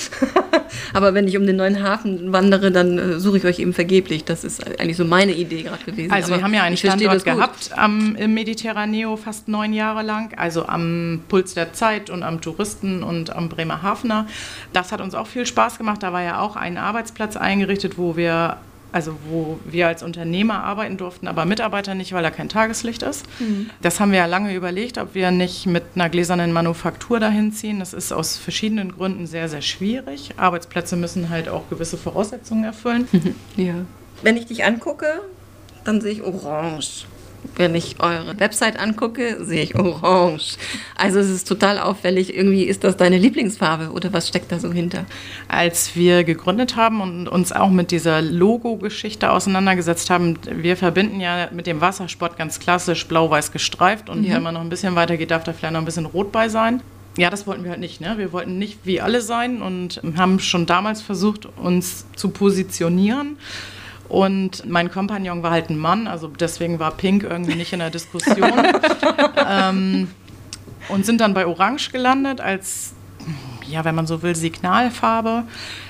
Aber 0.94 1.14
wenn 1.14 1.28
ich 1.28 1.38
um 1.38 1.46
den 1.46 1.58
neuen 1.58 1.84
Hafen 1.84 2.32
wandere, 2.34 2.72
dann 2.72 2.98
äh, 2.98 3.20
suche 3.20 3.38
ich 3.38 3.46
euch 3.46 3.60
eben 3.60 3.74
vergeblich. 3.74 4.26
Das 4.26 4.44
ist 4.44 4.66
eigentlich 4.80 4.98
so 4.98 5.06
meine 5.06 5.34
Idee 5.34 5.64
gerade 5.64 5.84
gewesen. 5.84 6.12
Also 6.12 6.34
Aber 6.34 6.40
wir 6.40 6.44
haben 6.44 6.54
ja 6.54 6.64
einen 6.64 6.78
Standort 6.78 7.24
gehabt 7.24 7.72
am, 7.76 8.16
im 8.16 8.34
Mediterraneo 8.34 9.16
fast 9.16 9.48
neun 9.48 9.74
Jahre 9.74 10.02
lang, 10.02 10.34
also 10.38 10.66
am 10.66 11.22
Puls 11.28 11.54
der 11.54 11.74
Zeit 11.74 12.10
und 12.10 12.24
am 12.24 12.42
Touristen 12.42 13.04
und 13.04 13.36
am 13.36 13.50
Bremerhavener. 13.50 14.28
Das 14.74 14.92
hat 14.92 15.02
uns 15.02 15.14
auch 15.14 15.28
viel 15.28 15.46
Spaß 15.46 15.78
gemacht. 15.78 16.02
Da 16.02 16.14
war 16.14 16.24
ja 16.24 16.40
auch 16.40 16.56
ein 16.56 16.78
Arbeitsplatz 16.78 17.38
eingerichtet, 17.56 17.98
wo 17.98 18.16
wir 18.16 18.58
also 18.92 19.18
wo 19.28 19.60
wir 19.66 19.88
als 19.88 20.04
Unternehmer 20.04 20.64
arbeiten 20.64 20.96
durften, 20.96 21.28
aber 21.28 21.44
Mitarbeiter 21.44 21.96
nicht, 21.96 22.14
weil 22.14 22.24
da 22.24 22.32
kein 22.32 22.48
Tageslicht 22.48 23.04
ist. 23.04 23.26
Mhm. 23.42 23.70
Das 23.82 24.00
haben 24.00 24.14
wir 24.14 24.20
ja 24.20 24.26
lange 24.26 24.56
überlegt, 24.56 24.98
ob 24.98 25.16
wir 25.16 25.32
nicht 25.32 25.66
mit 25.66 25.84
einer 25.96 26.08
gläsernen 26.08 26.54
Manufaktur 26.54 27.20
dahin 27.20 27.52
ziehen. 27.52 27.80
Das 27.80 27.92
ist 27.92 28.14
aus 28.14 28.38
verschiedenen 28.38 28.94
Gründen 28.94 29.28
sehr, 29.28 29.50
sehr 29.50 29.62
schwierig. 29.62 30.30
Arbeitsplätze 30.38 30.96
müssen 30.96 31.30
halt 31.30 31.50
auch 31.50 31.70
gewisse 31.70 31.98
Voraussetzungen 31.98 32.64
erfüllen. 32.64 33.08
Ja. 33.58 33.74
Wenn 34.22 34.38
ich 34.38 34.46
dich 34.46 34.64
angucke, 34.64 35.22
dann 35.84 36.00
sehe 36.00 36.14
ich 36.14 36.24
orange. 36.24 37.06
Wenn 37.56 37.76
ich 37.76 37.98
eure 38.00 38.40
Website 38.40 38.80
angucke, 38.80 39.44
sehe 39.44 39.64
ich 39.64 39.76
orange. 39.76 40.58
Also 40.96 41.20
es 41.20 41.30
ist 41.30 41.48
total 41.48 41.80
auffällig. 41.80 42.36
Irgendwie 42.36 42.64
ist 42.64 42.84
das 42.84 42.98
deine 42.98 43.18
Lieblingsfarbe 43.18 43.92
oder 43.92 44.14
was 44.14 44.28
steckt 44.28 44.52
da 44.52 44.60
so 44.60 44.72
hinter? 44.72 45.06
Als 45.48 45.96
wir 45.96 46.24
gegründet 46.24 46.76
haben 46.76 47.02
und 47.02 47.28
uns 47.28 47.52
auch 47.52 47.70
mit 47.70 47.92
dieser 47.92 48.22
Logo-Geschichte 48.22 49.32
auseinandergesetzt 49.32 50.10
haben, 50.10 50.38
wir 50.52 50.78
verbinden 50.78 51.20
ja 51.20 51.50
mit 51.52 51.68
dem 51.68 51.82
Wassersport 51.82 52.38
ganz 52.38 52.60
klassisch 52.60 53.08
blau-weiß 53.08 53.52
gestreift 53.52 54.10
und 54.10 54.24
ja. 54.24 54.36
wenn 54.36 54.44
man 54.44 54.54
noch 54.54 54.62
ein 54.62 54.70
bisschen 54.70 54.96
weiter 54.96 55.18
geht, 55.18 55.32
darf 55.32 55.44
da 55.44 55.54
vielleicht 55.54 55.74
noch 55.74 55.82
ein 55.82 55.86
bisschen 55.86 56.06
rot 56.06 56.32
bei 56.32 56.50
sein. 56.50 56.82
Ja, 57.18 57.30
das 57.30 57.48
wollten 57.48 57.64
wir 57.64 57.72
halt 57.72 57.80
nicht. 57.80 58.02
Ne? 58.02 58.16
Wir 58.18 58.34
wollten 58.34 58.58
nicht 58.58 58.80
wie 58.84 59.00
alle 59.00 59.22
sein 59.22 59.62
und 59.62 60.02
haben 60.18 60.40
schon 60.40 60.66
damals 60.66 61.02
versucht, 61.02 61.46
uns 61.58 62.06
zu 62.16 62.30
positionieren. 62.30 63.38
Und 64.08 64.70
mein 64.70 64.92
Kompagnon 64.92 65.42
war 65.42 65.52
halt 65.52 65.70
ein 65.70 65.78
Mann, 65.78 66.08
also 66.08 66.28
deswegen 66.28 66.80
war 66.80 66.92
Pink 66.92 67.24
irgendwie 67.24 67.56
nicht 67.56 67.74
in 67.74 67.80
der 67.80 67.90
Diskussion. 67.90 68.54
ähm, 69.50 70.10
und 70.90 71.06
sind 71.06 71.22
dann 71.22 71.34
bei 71.34 71.48
Orange 71.48 71.92
gelandet 71.92 72.40
als, 72.42 72.94
ja, 73.68 73.84
wenn 73.84 73.96
man 73.96 74.06
so 74.06 74.22
will, 74.22 74.36
Signalfarbe. 74.36 75.46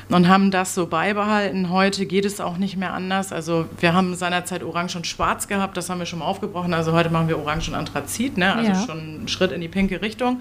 Und 0.09 0.27
haben 0.27 0.51
das 0.51 0.75
so 0.75 0.85
beibehalten. 0.87 1.69
Heute 1.69 2.05
geht 2.05 2.25
es 2.25 2.39
auch 2.39 2.57
nicht 2.57 2.77
mehr 2.77 2.93
anders. 2.93 3.31
Also 3.31 3.65
wir 3.79 3.93
haben 3.93 4.13
seinerzeit 4.15 4.63
Orange 4.63 4.95
und 4.97 5.07
Schwarz 5.07 5.47
gehabt, 5.47 5.75
das 5.77 5.89
haben 5.89 5.99
wir 5.99 6.05
schon 6.05 6.19
mal 6.19 6.25
aufgebrochen. 6.25 6.73
Also 6.73 6.91
heute 6.93 7.09
machen 7.09 7.27
wir 7.27 7.39
Orange 7.39 7.69
und 7.69 7.75
Anthrazit, 7.75 8.37
ne? 8.37 8.53
also 8.55 8.71
Ja. 8.71 8.85
schon 8.85 9.23
ein 9.23 9.27
Schritt 9.27 9.51
in 9.51 9.61
die 9.61 9.67
pinke 9.67 10.01
Richtung. 10.01 10.39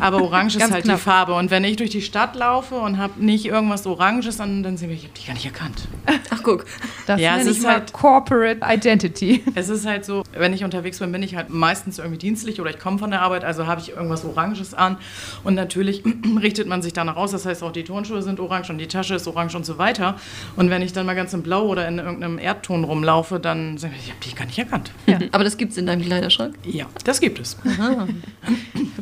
Aber 0.00 0.22
Orange 0.22 0.56
ist 0.56 0.70
halt 0.70 0.84
knapp. 0.84 0.96
die 0.98 1.02
Farbe. 1.02 1.34
Und 1.34 1.50
wenn 1.50 1.64
ich 1.64 1.76
durch 1.76 1.90
die 1.90 2.02
Stadt 2.02 2.36
laufe 2.36 2.74
und 2.76 2.98
habe 2.98 3.24
nicht 3.24 3.46
irgendwas 3.46 3.86
Oranges, 3.86 4.36
dann, 4.36 4.62
dann 4.62 4.76
sehen 4.76 4.88
wir, 4.90 4.96
ich 4.96 5.04
habe 5.04 5.14
die 5.18 5.26
gar 5.26 5.34
nicht 5.34 5.46
erkannt. 5.46 5.88
Ach, 6.30 6.42
guck. 6.42 6.66
Das 7.06 7.20
Ja, 7.20 7.36
nenne 7.36 7.50
ich 7.50 7.56
ist 7.56 7.62
mal 7.62 7.74
halt- 7.74 7.92
Corporate 7.92 8.60
Identity. 8.62 9.42
Es 9.54 9.68
ist 9.70 9.86
halt 9.86 10.04
so, 10.04 10.22
wenn 10.36 10.52
ich 10.52 10.64
unterwegs 10.64 10.98
bin, 10.98 11.10
bin 11.12 11.22
ich 11.22 11.34
halt 11.34 11.50
meistens 11.50 11.98
irgendwie 11.98 12.18
dienstlich 12.18 12.60
oder 12.60 12.70
ich 12.70 12.78
komme 12.78 12.98
von 12.98 13.10
der 13.10 13.22
Arbeit, 13.22 13.44
also 13.44 13.66
habe 13.66 13.80
ich 13.80 13.90
irgendwas 13.90 14.24
Oranges 14.24 14.74
an. 14.74 14.98
Und 15.44 15.54
natürlich 15.54 16.02
richtet 16.42 16.68
man 16.68 16.82
sich 16.82 16.92
danach 16.92 17.16
aus. 17.16 17.30
Das 17.32 17.46
heißt, 17.46 17.62
auch 17.62 17.72
die 17.72 17.84
Turnschuhe 17.84 18.22
sind 18.22 18.38
orange 18.40 18.70
und 18.70 18.78
die 18.78 18.86
Tasche 18.98 19.14
ist 19.14 19.28
orange 19.28 19.54
und 19.56 19.64
so 19.64 19.78
weiter. 19.78 20.16
Und 20.56 20.70
wenn 20.70 20.82
ich 20.82 20.92
dann 20.92 21.06
mal 21.06 21.14
ganz 21.14 21.32
in 21.32 21.42
Blau 21.42 21.66
oder 21.66 21.86
in 21.86 21.98
irgendeinem 21.98 22.38
Erdton 22.38 22.82
rumlaufe, 22.84 23.38
dann 23.38 23.78
sage 23.78 23.94
ich, 23.96 24.06
ich 24.06 24.10
habe 24.10 24.20
die 24.24 24.34
gar 24.34 24.46
nicht 24.46 24.58
erkannt. 24.58 24.90
Aber 25.32 25.44
das 25.44 25.56
gibt's 25.56 25.76
in 25.76 25.86
deinem 25.86 26.02
Kleiderschrank? 26.02 26.56
Ja, 26.64 26.86
das 27.04 27.20
gibt 27.20 27.38
es. 27.38 27.56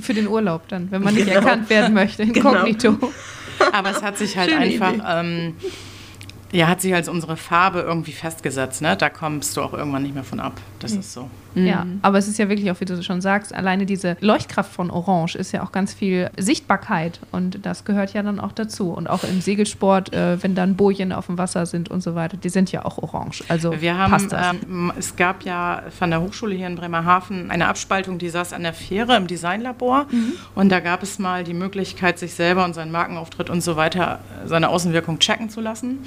Für 0.00 0.15
den 0.15 0.29
Urlaub 0.29 0.69
dann, 0.69 0.91
wenn 0.91 1.03
man 1.03 1.15
nicht 1.15 1.26
Genau. 1.26 1.41
erkannt 1.41 1.71
werden 1.71 1.95
möchte. 1.95 2.26
Genau. 2.37 2.50
Inkognito. 2.65 3.12
Aber 3.73 3.91
es 3.91 4.03
hat 4.03 4.19
sich 4.19 4.37
halt 4.37 4.50
Schöne 4.50 4.61
einfach, 4.62 4.93
ähm, 5.21 5.55
ja, 6.53 6.69
hat 6.69 6.81
sich 6.83 6.95
als 6.95 7.09
unsere 7.09 7.37
Farbe 7.37 7.81
irgendwie 7.81 8.12
festgesetzt. 8.12 8.83
Ne? 8.83 8.97
Da 8.97 9.09
kommst 9.09 9.57
du 9.57 9.62
auch 9.62 9.73
irgendwann 9.73 10.03
nicht 10.03 10.15
mehr 10.15 10.25
von 10.25 10.41
ab. 10.41 10.61
Das 10.81 10.93
ist 10.93 11.12
so. 11.12 11.31
Ja, 11.65 11.87
aber 12.03 12.19
es 12.19 12.29
ist 12.29 12.39
ja 12.39 12.49
wirklich 12.49 12.71
auch, 12.71 12.81
wie 12.81 12.85
du 12.85 13.03
schon 13.03 13.21
sagst, 13.21 13.55
alleine 13.55 13.87
diese 13.87 14.17
Leuchtkraft 14.21 14.71
von 14.73 14.91
Orange 14.91 15.37
ist 15.37 15.53
ja 15.53 15.63
auch 15.63 15.73
ganz 15.73 15.95
viel 15.95 16.31
Sichtbarkeit 16.37 17.21
und 17.33 17.65
das 17.65 17.85
gehört 17.85 18.13
ja 18.13 18.23
dann 18.23 18.39
auch 18.41 18.53
dazu. 18.53 18.91
Und 18.91 19.09
auch 19.09 19.25
im 19.25 19.41
Segelsport, 19.41 20.13
äh, 20.13 20.43
wenn 20.43 20.55
dann 20.55 20.77
Bojen 20.77 21.13
auf 21.13 21.27
dem 21.27 21.39
Wasser 21.39 21.67
sind 21.67 21.91
und 21.91 22.03
so 22.03 22.15
weiter, 22.15 22.37
die 22.37 22.49
sind 22.49 22.73
ja 22.73 22.85
auch 22.85 22.99
orange. 22.99 23.43
Also 23.49 23.81
Wir 23.81 23.97
haben, 23.97 24.11
passt 24.11 24.33
das. 24.33 24.57
ähm, 24.69 24.93
es 24.99 25.17
gab 25.17 25.43
ja 25.45 25.83
von 25.99 26.11
der 26.11 26.21
Hochschule 26.21 26.55
hier 26.55 26.67
in 26.67 26.77
Bremerhaven 26.77 27.51
eine 27.51 27.69
Abspaltung, 27.69 28.19
die 28.19 28.29
saß 28.29 28.53
an 28.53 28.63
der 28.63 28.73
Fähre 28.75 29.17
im 29.17 29.27
Designlabor. 29.27 30.07
Und 30.55 30.71
da 30.71 30.81
gab 30.81 31.03
es 31.03 31.19
mal 31.19 31.45
die 31.45 31.55
Möglichkeit, 31.55 32.19
sich 32.19 32.35
selber 32.35 32.65
und 32.65 32.75
seinen 32.75 32.93
Markenauftritt 32.93 33.51
und 33.51 33.63
so 33.63 33.77
weiter, 33.77 34.21
äh, 34.45 34.49
seine 34.49 34.69
Außenwirkung 34.69 35.19
checken 35.19 35.49
zu 35.51 35.61
lassen. 35.61 35.99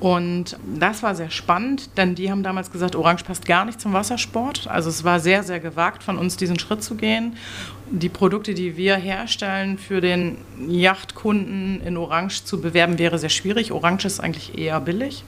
Und 0.00 0.56
das 0.78 1.02
war 1.02 1.16
sehr 1.16 1.30
spannend, 1.30 1.90
denn 1.96 2.14
die 2.14 2.30
haben 2.30 2.44
damals 2.44 2.70
gesagt, 2.70 2.94
Orange 2.94 3.24
passt 3.24 3.46
gar 3.46 3.64
nicht 3.64 3.80
zum 3.80 3.92
Wassersport. 3.92 4.68
Also 4.68 4.90
es 4.90 5.02
war 5.02 5.18
sehr, 5.18 5.42
sehr 5.42 5.58
gewagt 5.58 6.04
von 6.04 6.18
uns, 6.18 6.36
diesen 6.36 6.58
Schritt 6.58 6.84
zu 6.84 6.94
gehen. 6.94 7.36
Die 7.90 8.08
Produkte, 8.08 8.54
die 8.54 8.76
wir 8.76 8.96
herstellen, 8.96 9.76
für 9.76 10.00
den 10.00 10.36
Yachtkunden 10.68 11.80
in 11.80 11.96
Orange 11.96 12.44
zu 12.44 12.60
bewerben, 12.60 12.98
wäre 12.98 13.18
sehr 13.18 13.28
schwierig. 13.28 13.72
Orange 13.72 14.04
ist 14.04 14.20
eigentlich 14.20 14.56
eher 14.56 14.80
billig. 14.80 15.24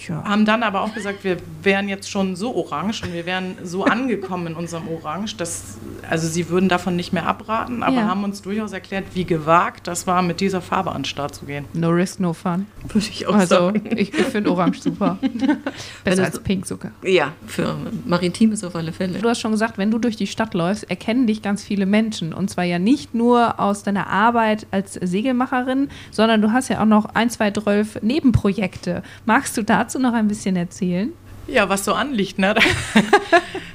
Tja. 0.00 0.22
Haben 0.24 0.44
dann 0.46 0.62
aber 0.62 0.80
auch 0.82 0.94
gesagt, 0.94 1.24
wir 1.24 1.36
wären 1.62 1.88
jetzt 1.88 2.10
schon 2.10 2.34
so 2.36 2.54
orange 2.56 3.02
und 3.02 3.12
wir 3.12 3.26
wären 3.26 3.56
so 3.62 3.84
angekommen 3.96 4.48
in 4.48 4.54
unserem 4.54 4.88
Orange, 4.88 5.36
dass 5.36 5.78
also 6.08 6.26
sie 6.26 6.48
würden 6.48 6.68
davon 6.68 6.96
nicht 6.96 7.12
mehr 7.12 7.26
abraten, 7.26 7.82
aber 7.82 7.96
Ja. 7.96 8.08
haben 8.08 8.24
uns 8.24 8.40
durchaus 8.42 8.72
erklärt, 8.72 9.04
wie 9.14 9.24
gewagt 9.24 9.86
das 9.86 10.06
war, 10.06 10.22
mit 10.22 10.40
dieser 10.40 10.60
Farbe 10.62 10.90
an 10.92 11.02
den 11.02 11.04
Start 11.04 11.34
zu 11.34 11.44
gehen. 11.44 11.66
No 11.74 11.90
risk, 11.90 12.18
no 12.20 12.32
fun. 12.32 12.66
Würde 12.88 13.06
ich 13.10 13.26
auch 13.26 13.34
Also 13.34 13.54
sagen. 13.56 13.82
ich, 13.96 14.12
ich 14.14 14.26
finde 14.26 14.50
Orange 14.50 14.80
super. 14.80 15.18
Besser 16.04 16.22
es- 16.22 16.28
als 16.34 16.40
Pink 16.40 16.66
sogar. 16.66 16.92
Ja, 17.02 17.32
für 17.46 17.76
Maritimes 18.06 18.64
auf 18.64 18.74
alle 18.74 18.92
Fälle. 18.92 19.18
Du 19.18 19.28
hast 19.28 19.40
schon 19.40 19.50
gesagt, 19.52 19.76
wenn 19.78 19.90
du 19.90 19.98
durch 19.98 20.16
die 20.16 20.26
Stadt 20.26 20.54
läufst, 20.54 20.88
erkennen 20.90 21.26
dich 21.26 21.42
ganz 21.42 21.62
viele 21.62 21.86
Menschen. 21.86 22.32
Und 22.32 22.48
zwar 22.50 22.64
ja 22.64 22.78
nicht 22.78 23.14
nur 23.14 23.60
aus 23.60 23.82
deiner 23.82 24.06
Arbeit 24.08 24.66
als 24.70 24.94
Segelmacherin, 24.94 25.88
sondern 26.10 26.40
du 26.42 26.52
hast 26.52 26.68
ja 26.68 26.80
auch 26.80 26.86
noch 26.86 27.06
ein, 27.14 27.28
zwei, 27.30 27.50
zwölf 27.50 28.00
Nebenprojekte. 28.02 29.02
Magst 29.26 29.56
du 29.56 29.62
dazu 29.62 29.89
noch 29.98 30.12
ein 30.14 30.28
bisschen 30.28 30.56
erzählen? 30.56 31.12
Ja, 31.46 31.68
was 31.68 31.84
so 31.84 31.94
anliegt, 31.94 32.38
ne? 32.38 32.54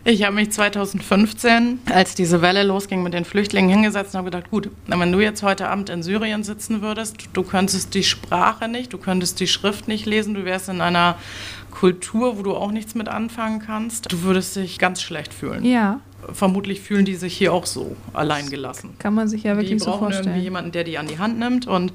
Ich 0.08 0.24
habe 0.24 0.36
mich 0.36 0.52
2015, 0.52 1.80
als 1.92 2.14
diese 2.14 2.44
Welle 2.44 2.62
losging 2.62 3.02
mit 3.02 3.16
den 3.16 3.26
Flüchtlingen, 3.26 3.72
hingesetzt 3.72 4.14
und 4.14 4.20
habe 4.20 4.30
gedacht, 4.30 4.52
gut, 4.52 4.70
wenn 4.86 5.12
du 5.12 5.20
jetzt 5.20 5.42
heute 5.42 5.68
Abend 5.68 5.90
in 5.90 6.04
Syrien 6.04 6.44
sitzen 6.44 6.84
würdest, 6.84 7.16
du 7.34 7.42
könntest 7.42 7.96
die 7.96 8.04
Sprache 8.04 8.68
nicht, 8.68 8.94
du 8.94 9.00
könntest 9.00 9.40
die 9.40 9.48
Schrift 9.48 9.88
nicht 9.88 10.06
lesen, 10.06 10.36
du 10.36 10.46
wärst 10.46 10.70
in 10.70 10.80
einer 10.80 11.16
Kultur, 11.72 12.38
wo 12.38 12.44
du 12.44 12.56
auch 12.56 12.70
nichts 12.70 12.94
mit 12.94 13.10
anfangen 13.10 13.60
kannst, 13.66 14.12
du 14.12 14.22
würdest 14.22 14.56
dich 14.56 14.78
ganz 14.78 15.02
schlecht 15.02 15.34
fühlen. 15.34 15.66
Ja, 15.66 16.00
Vermutlich 16.34 16.82
fühlen 16.82 17.06
die 17.06 17.16
sich 17.16 17.36
hier 17.36 17.52
auch 17.54 17.66
so 17.66 17.96
allein 18.14 18.50
gelassen. 18.50 18.96
kann 19.00 19.14
man 19.16 19.28
sich 19.28 19.44
ja 19.44 19.54
die 19.56 19.62
wirklich 19.62 19.80
so 19.80 19.92
brauchen 19.92 20.04
irgendwie 20.04 20.16
vorstellen. 20.18 20.44
jemanden, 20.44 20.72
der 20.72 20.84
die 20.84 20.98
an 21.00 21.08
die 21.08 21.18
Hand 21.20 21.40
nimmt. 21.40 21.68
Und 21.68 21.94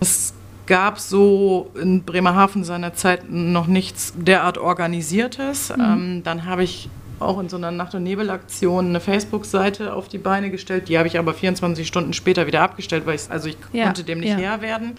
es 0.00 0.32
gab 0.68 1.00
so 1.00 1.70
in 1.80 2.04
Bremerhaven 2.04 2.62
seinerzeit 2.62 3.28
noch 3.28 3.66
nichts 3.66 4.12
derart 4.16 4.58
Organisiertes. 4.58 5.72
Mhm. 5.76 5.82
Ähm, 5.84 6.22
dann 6.22 6.44
habe 6.44 6.62
ich 6.62 6.88
auch 7.20 7.40
in 7.40 7.48
so 7.48 7.56
einer 7.56 7.72
Nacht- 7.72 7.96
und 7.96 8.04
Nebelaktion 8.04 8.90
eine 8.90 9.00
Facebook-Seite 9.00 9.92
auf 9.92 10.06
die 10.06 10.18
Beine 10.18 10.50
gestellt. 10.52 10.88
Die 10.88 10.98
habe 10.98 11.08
ich 11.08 11.18
aber 11.18 11.34
24 11.34 11.84
Stunden 11.84 12.12
später 12.12 12.46
wieder 12.46 12.62
abgestellt, 12.62 13.06
weil 13.06 13.16
ich, 13.16 13.28
also 13.28 13.48
ich 13.48 13.56
Ja, 13.72 13.86
konnte 13.86 14.04
dem 14.04 14.20
nicht 14.20 14.30
ja. 14.30 14.36
Herr 14.36 14.62
werden. 14.62 14.92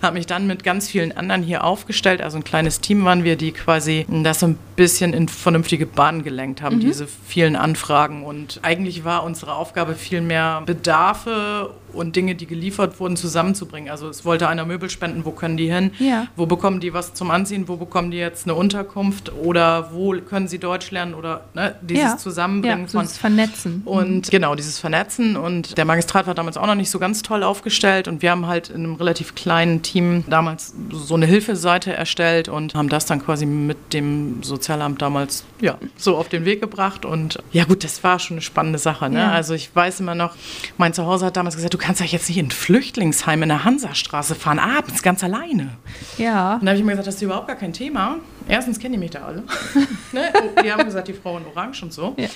Habe 0.00 0.14
mich 0.14 0.26
dann 0.26 0.46
mit 0.46 0.62
ganz 0.62 0.88
vielen 0.88 1.10
anderen 1.16 1.42
hier 1.42 1.64
aufgestellt. 1.64 2.22
Also 2.22 2.36
ein 2.36 2.44
kleines 2.44 2.80
Team 2.80 3.04
waren 3.04 3.24
wir, 3.24 3.34
die 3.34 3.50
quasi 3.50 4.06
das 4.08 4.38
so 4.38 4.46
ein 4.46 4.58
bisschen 4.76 5.12
in 5.12 5.26
vernünftige 5.26 5.86
Bahnen 5.86 6.22
gelenkt 6.22 6.60
Mhm. 6.60 6.64
haben, 6.64 6.78
diese 6.78 7.08
vielen 7.08 7.56
Anfragen. 7.56 8.22
Und 8.22 8.60
eigentlich 8.62 9.04
war 9.04 9.24
unsere 9.24 9.54
Aufgabe 9.54 9.94
viel 9.96 10.20
mehr 10.20 10.62
Bedarfe 10.66 11.70
und 11.96 12.16
Dinge, 12.16 12.34
die 12.34 12.46
geliefert 12.46 13.00
wurden, 13.00 13.16
zusammenzubringen. 13.16 13.90
Also 13.90 14.08
es 14.08 14.24
wollte 14.24 14.48
einer 14.48 14.64
Möbel 14.64 14.90
spenden, 14.90 15.24
wo 15.24 15.30
können 15.30 15.56
die 15.56 15.70
hin? 15.70 15.92
Ja. 15.98 16.28
Wo 16.36 16.46
bekommen 16.46 16.80
die 16.80 16.92
was 16.92 17.14
zum 17.14 17.30
Anziehen? 17.30 17.68
Wo 17.68 17.76
bekommen 17.76 18.10
die 18.10 18.18
jetzt 18.18 18.46
eine 18.46 18.54
Unterkunft? 18.54 19.32
Oder 19.32 19.92
wo 19.92 20.12
können 20.20 20.48
sie 20.48 20.58
Deutsch 20.58 20.90
lernen? 20.90 21.14
Oder 21.14 21.44
ne, 21.54 21.74
dieses 21.82 22.04
ja. 22.04 22.16
Zusammenbringen 22.16 22.82
ja, 22.82 22.88
so 22.88 22.98
von 22.98 23.06
das 23.06 23.18
Vernetzen. 23.18 23.82
und 23.84 24.30
genau, 24.30 24.54
dieses 24.54 24.78
Vernetzen. 24.78 25.36
Und 25.36 25.76
der 25.76 25.84
Magistrat 25.84 26.26
war 26.26 26.34
damals 26.34 26.56
auch 26.56 26.66
noch 26.66 26.74
nicht 26.74 26.90
so 26.90 26.98
ganz 26.98 27.22
toll 27.22 27.42
aufgestellt. 27.42 28.08
Und 28.08 28.22
wir 28.22 28.30
haben 28.30 28.46
halt 28.46 28.70
in 28.70 28.84
einem 28.84 28.94
relativ 28.94 29.34
kleinen 29.34 29.82
Team 29.82 30.24
damals 30.28 30.74
so 30.90 31.14
eine 31.14 31.26
Hilfeseite 31.26 31.92
erstellt 31.92 32.48
und 32.48 32.74
haben 32.74 32.88
das 32.88 33.06
dann 33.06 33.24
quasi 33.24 33.46
mit 33.46 33.92
dem 33.92 34.42
Sozialamt 34.42 35.02
damals 35.02 35.44
ja, 35.60 35.78
so 35.96 36.16
auf 36.16 36.28
den 36.28 36.44
Weg 36.44 36.60
gebracht. 36.60 37.04
Und 37.04 37.38
ja 37.52 37.64
gut, 37.64 37.84
das 37.84 38.02
war 38.04 38.18
schon 38.18 38.36
eine 38.36 38.42
spannende 38.42 38.78
Sache. 38.78 39.08
Ne? 39.08 39.20
Ja. 39.20 39.30
Also 39.32 39.54
ich 39.54 39.74
weiß 39.74 40.00
immer 40.00 40.14
noch, 40.14 40.34
mein 40.78 40.92
Zuhause 40.92 41.26
hat 41.26 41.36
damals 41.36 41.56
gesagt, 41.56 41.74
du 41.74 41.78
kannst 41.86 42.00
ja 42.00 42.06
jetzt 42.06 42.28
nicht 42.28 42.38
in 42.38 42.46
ein 42.46 42.50
Flüchtlingsheim 42.50 43.42
in 43.44 43.48
der 43.48 43.64
Hansastraße 43.64 44.34
fahren, 44.34 44.58
abends 44.58 45.02
ganz 45.02 45.22
alleine. 45.24 45.70
ja. 46.18 46.54
Und 46.54 46.64
da 46.64 46.70
habe 46.72 46.78
ich 46.78 46.84
mir 46.84 46.90
gesagt, 46.92 47.06
das 47.06 47.14
ist 47.16 47.22
überhaupt 47.22 47.46
gar 47.46 47.56
kein 47.56 47.72
Thema. 47.72 48.16
Erstens 48.48 48.78
kennen 48.78 48.92
die 48.94 48.98
mich 48.98 49.10
da 49.12 49.22
alle. 49.22 49.42
ne? 50.12 50.22
Die 50.64 50.72
haben 50.72 50.84
gesagt, 50.84 51.08
die 51.08 51.12
Frau 51.12 51.38
in 51.38 51.44
Orange 51.46 51.82
und 51.84 51.92
so. 51.92 52.14
ja. 52.18 52.28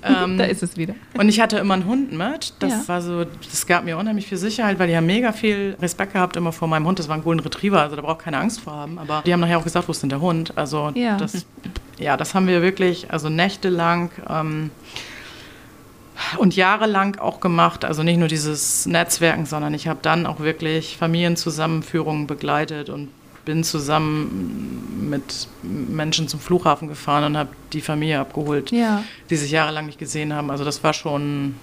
Ähm, 0.00 0.38
da 0.38 0.44
ist 0.44 0.62
es 0.62 0.76
wieder. 0.76 0.94
und 1.18 1.28
ich 1.28 1.40
hatte 1.40 1.58
immer 1.58 1.74
einen 1.74 1.84
Hund 1.86 2.12
mit. 2.12 2.54
Das 2.60 2.70
Ja. 2.70 2.82
war 2.88 3.02
so, 3.02 3.24
das 3.24 3.66
gab 3.66 3.84
mir 3.84 3.98
unheimlich 3.98 4.26
viel 4.28 4.38
Sicherheit, 4.38 4.78
weil 4.78 4.86
die 4.88 4.96
haben 4.96 5.06
mega 5.06 5.32
viel 5.32 5.76
Respekt 5.82 6.12
gehabt 6.12 6.36
immer 6.36 6.52
vor 6.52 6.68
meinem 6.68 6.86
Hund. 6.86 6.98
Das 7.00 7.08
war 7.08 7.16
ein 7.16 7.24
Golden 7.24 7.40
Retriever, 7.40 7.80
also 7.82 7.96
da 7.96 8.02
braucht 8.02 8.20
keine 8.20 8.38
Angst 8.38 8.60
vor 8.60 8.74
haben. 8.74 8.98
Aber 9.00 9.22
die 9.26 9.32
haben 9.32 9.40
nachher 9.40 9.58
auch 9.58 9.64
gesagt, 9.64 9.88
wo 9.88 9.92
ist 9.92 10.00
denn 10.02 10.08
der 10.10 10.20
Hund? 10.20 10.52
Also 10.56 10.92
Ja. 10.94 11.16
das, 11.16 11.44
ja, 11.98 12.16
das 12.16 12.34
haben 12.34 12.46
wir 12.46 12.62
wirklich, 12.62 13.10
also 13.10 13.28
nächtelang 13.28 14.10
ähm, 14.30 14.70
und 16.38 16.56
jahrelang 16.56 17.18
auch 17.18 17.40
gemacht. 17.40 17.84
Also 17.84 18.02
nicht 18.02 18.18
nur 18.18 18.28
dieses 18.28 18.86
Netzwerken, 18.86 19.46
sondern 19.46 19.74
ich 19.74 19.86
habe 19.88 20.00
dann 20.02 20.26
auch 20.26 20.40
wirklich 20.40 20.96
Familienzusammenführungen 20.98 22.26
begleitet 22.26 22.90
und 22.90 23.08
bin 23.44 23.64
zusammen 23.64 25.08
mit 25.08 25.48
Menschen 25.62 26.28
zum 26.28 26.38
Flughafen 26.38 26.86
gefahren 26.88 27.24
und 27.24 27.36
habe 27.38 27.48
die 27.72 27.80
Familie 27.80 28.20
abgeholt 28.20 28.70
Ja. 28.72 29.02
die 29.30 29.36
sich 29.36 29.50
jahrelang 29.50 29.86
nicht 29.86 29.98
gesehen 29.98 30.34
haben. 30.34 30.50
Also 30.50 30.64
das 30.64 30.84
war 30.84 30.92
schon. 30.92 31.54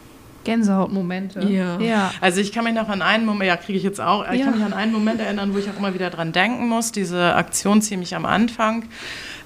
Gänsehautmomente. 0.46 1.42
Ja. 1.42 1.80
ja. 1.80 2.12
Also 2.22 2.40
ich 2.40 2.52
kann 2.52 2.64
mich 2.66 2.74
noch 2.76 2.88
an 2.90 3.02
einen 3.02 3.26
Moment, 3.26 3.48
ja, 3.48 3.58
kriege 3.58 3.78
ich 3.78 3.84
jetzt 3.84 4.00
auch, 4.00 4.26
ich 4.32 4.40
Ja. 4.40 4.46
kann 4.46 4.56
mich 4.56 4.64
an 4.66 4.74
einen 4.74 4.94
Moment 4.94 5.20
erinnern, 5.20 5.54
wo 5.54 5.58
ich 5.58 5.70
auch 5.70 5.78
immer 5.78 5.94
wieder 5.96 6.10
dran 6.12 6.32
denken 6.32 6.68
muss. 6.70 6.92
Diese 6.92 7.36
Aktion 7.36 7.82
ziemlich 7.82 8.16
am 8.16 8.26
Anfang 8.26 8.86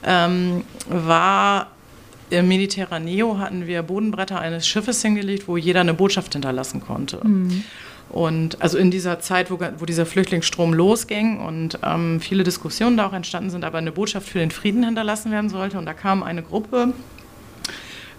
ähm, 0.06 0.64
war 0.90 1.68
im 2.30 2.48
Mediterraneo 2.48 3.38
hatten 3.38 3.68
wir 3.68 3.82
Bodenbretter 3.84 4.40
eines 4.40 4.68
Schiffes 4.68 5.02
hingelegt, 5.02 5.48
wo 5.48 5.58
jeder 5.58 5.82
eine 5.82 5.94
Botschaft 5.94 6.34
hinterlassen 6.34 6.82
konnte. 6.82 7.20
Und 8.10 8.62
also 8.62 8.78
in 8.78 8.90
dieser 8.90 9.20
Zeit, 9.20 9.52
wo, 9.52 9.60
wo 9.78 9.86
dieser 9.86 10.06
Flüchtlingsstrom 10.06 10.74
losging 10.74 11.40
und 11.40 11.80
ähm, 11.84 12.20
viele 12.20 12.44
Diskussionen 12.44 12.98
da 12.98 13.08
auch 13.08 13.14
entstanden 13.14 13.52
sind, 13.52 13.64
aber 13.64 13.78
eine 13.78 13.92
Botschaft 13.92 14.28
für 14.28 14.40
den 14.40 14.50
Frieden 14.50 14.84
hinterlassen 14.84 15.32
werden 15.32 15.50
sollte. 15.50 15.78
Und 15.78 15.86
da 15.86 15.94
kam 15.94 16.24
eine 16.24 16.42
Gruppe, 16.42 16.94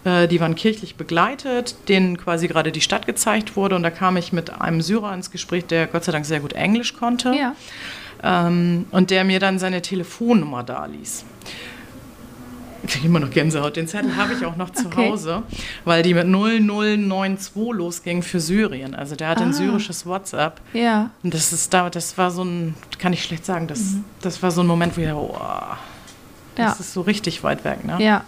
äh, 0.05 0.29
die 0.29 0.41
waren 0.41 0.55
kirchlich 0.55 0.95
begleitet, 0.95 1.75
denen 1.89 2.17
quasi 2.17 2.47
gerade 2.47 2.71
die 2.71 2.81
Stadt 2.81 3.07
gezeigt 3.07 3.57
wurde. 3.57 3.75
Und 3.75 3.83
da 3.83 3.91
kam 3.91 4.17
ich 4.17 4.33
mit 4.33 4.51
einem 4.61 4.81
Syrer 4.81 5.13
ins 5.13 5.33
Gespräch, 5.33 5.67
der 5.67 5.89
Gott 5.89 6.05
sei 6.05 6.13
Dank 6.13 6.25
sehr 6.25 6.41
gut 6.41 6.53
Englisch 6.53 6.95
konnte. 6.95 7.35
Ja. 7.35 7.57
Ähm, 8.23 8.87
und 8.93 9.11
der 9.11 9.25
mir 9.25 9.41
dann 9.41 9.59
seine 9.59 9.83
Telefonnummer 9.83 10.63
da 10.63 10.87
ließ. 10.87 11.25
Kriege 12.91 13.07
immer 13.07 13.21
noch 13.21 13.31
Gänsehaut. 13.31 13.77
Den 13.77 13.87
Zettel 13.89 14.17
habe 14.17 14.35
ich 14.35 14.45
auch 14.45 14.57
noch 14.57 14.71
zu 14.71 14.87
Okay. 14.87 15.11
Hause, 15.11 15.43
weil 15.85 16.03
die 16.03 16.15
mit 16.15 16.27
0092 16.27 17.53
losging 17.73 18.23
für 18.23 18.41
Syrien. 18.41 18.95
Also 18.95 19.17
der 19.17 19.29
hat 19.29 19.39
Ah. 19.39 19.43
ein 19.45 19.53
syrisches 19.53 20.07
WhatsApp. 20.07 20.61
Ja. 20.73 21.11
Und 21.23 21.35
das 21.35 21.53
ist 21.53 21.73
da, 21.73 21.91
das 21.91 22.17
war 22.19 22.31
so 22.31 22.43
ein, 22.45 22.75
kann 22.99 23.13
ich 23.13 23.23
schlecht 23.25 23.45
sagen, 23.47 23.67
das, 23.67 23.95
das 24.21 24.43
war 24.43 24.51
so 24.51 24.63
ein 24.63 24.67
Moment, 24.67 24.97
wo 24.97 25.01
ich, 25.01 25.13
oh, 25.13 25.37
das 26.57 26.67
Ja. 26.67 26.81
ist 26.81 26.93
so 26.93 27.01
richtig 27.03 27.43
weit 27.45 27.65
weg. 27.65 27.85
Ne? 27.85 27.97
Ja. 28.03 28.25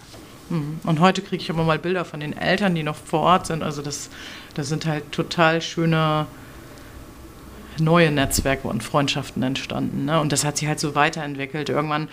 Mhm. 0.48 0.80
Und 0.84 1.00
heute 1.00 1.22
kriege 1.22 1.42
ich 1.42 1.48
immer 1.48 1.64
mal 1.64 1.78
Bilder 1.78 2.04
von 2.04 2.20
den 2.20 2.36
Eltern, 2.36 2.74
die 2.74 2.82
noch 2.82 2.96
vor 2.96 3.20
Ort 3.20 3.46
sind. 3.46 3.62
Also 3.62 3.82
das, 3.82 4.10
das 4.54 4.68
sind 4.68 4.86
halt 4.86 5.10
total 5.12 5.60
schöne 5.62 6.26
neue 7.78 8.10
Netzwerke 8.10 8.68
und 8.68 8.82
Freundschaften 8.82 9.42
entstanden. 9.42 10.04
Ne? 10.04 10.20
Und 10.20 10.32
das 10.32 10.44
hat 10.44 10.56
sich 10.56 10.68
halt 10.68 10.80
so 10.80 10.94
weiterentwickelt. 10.94 11.68
Irgendwann 11.68 12.08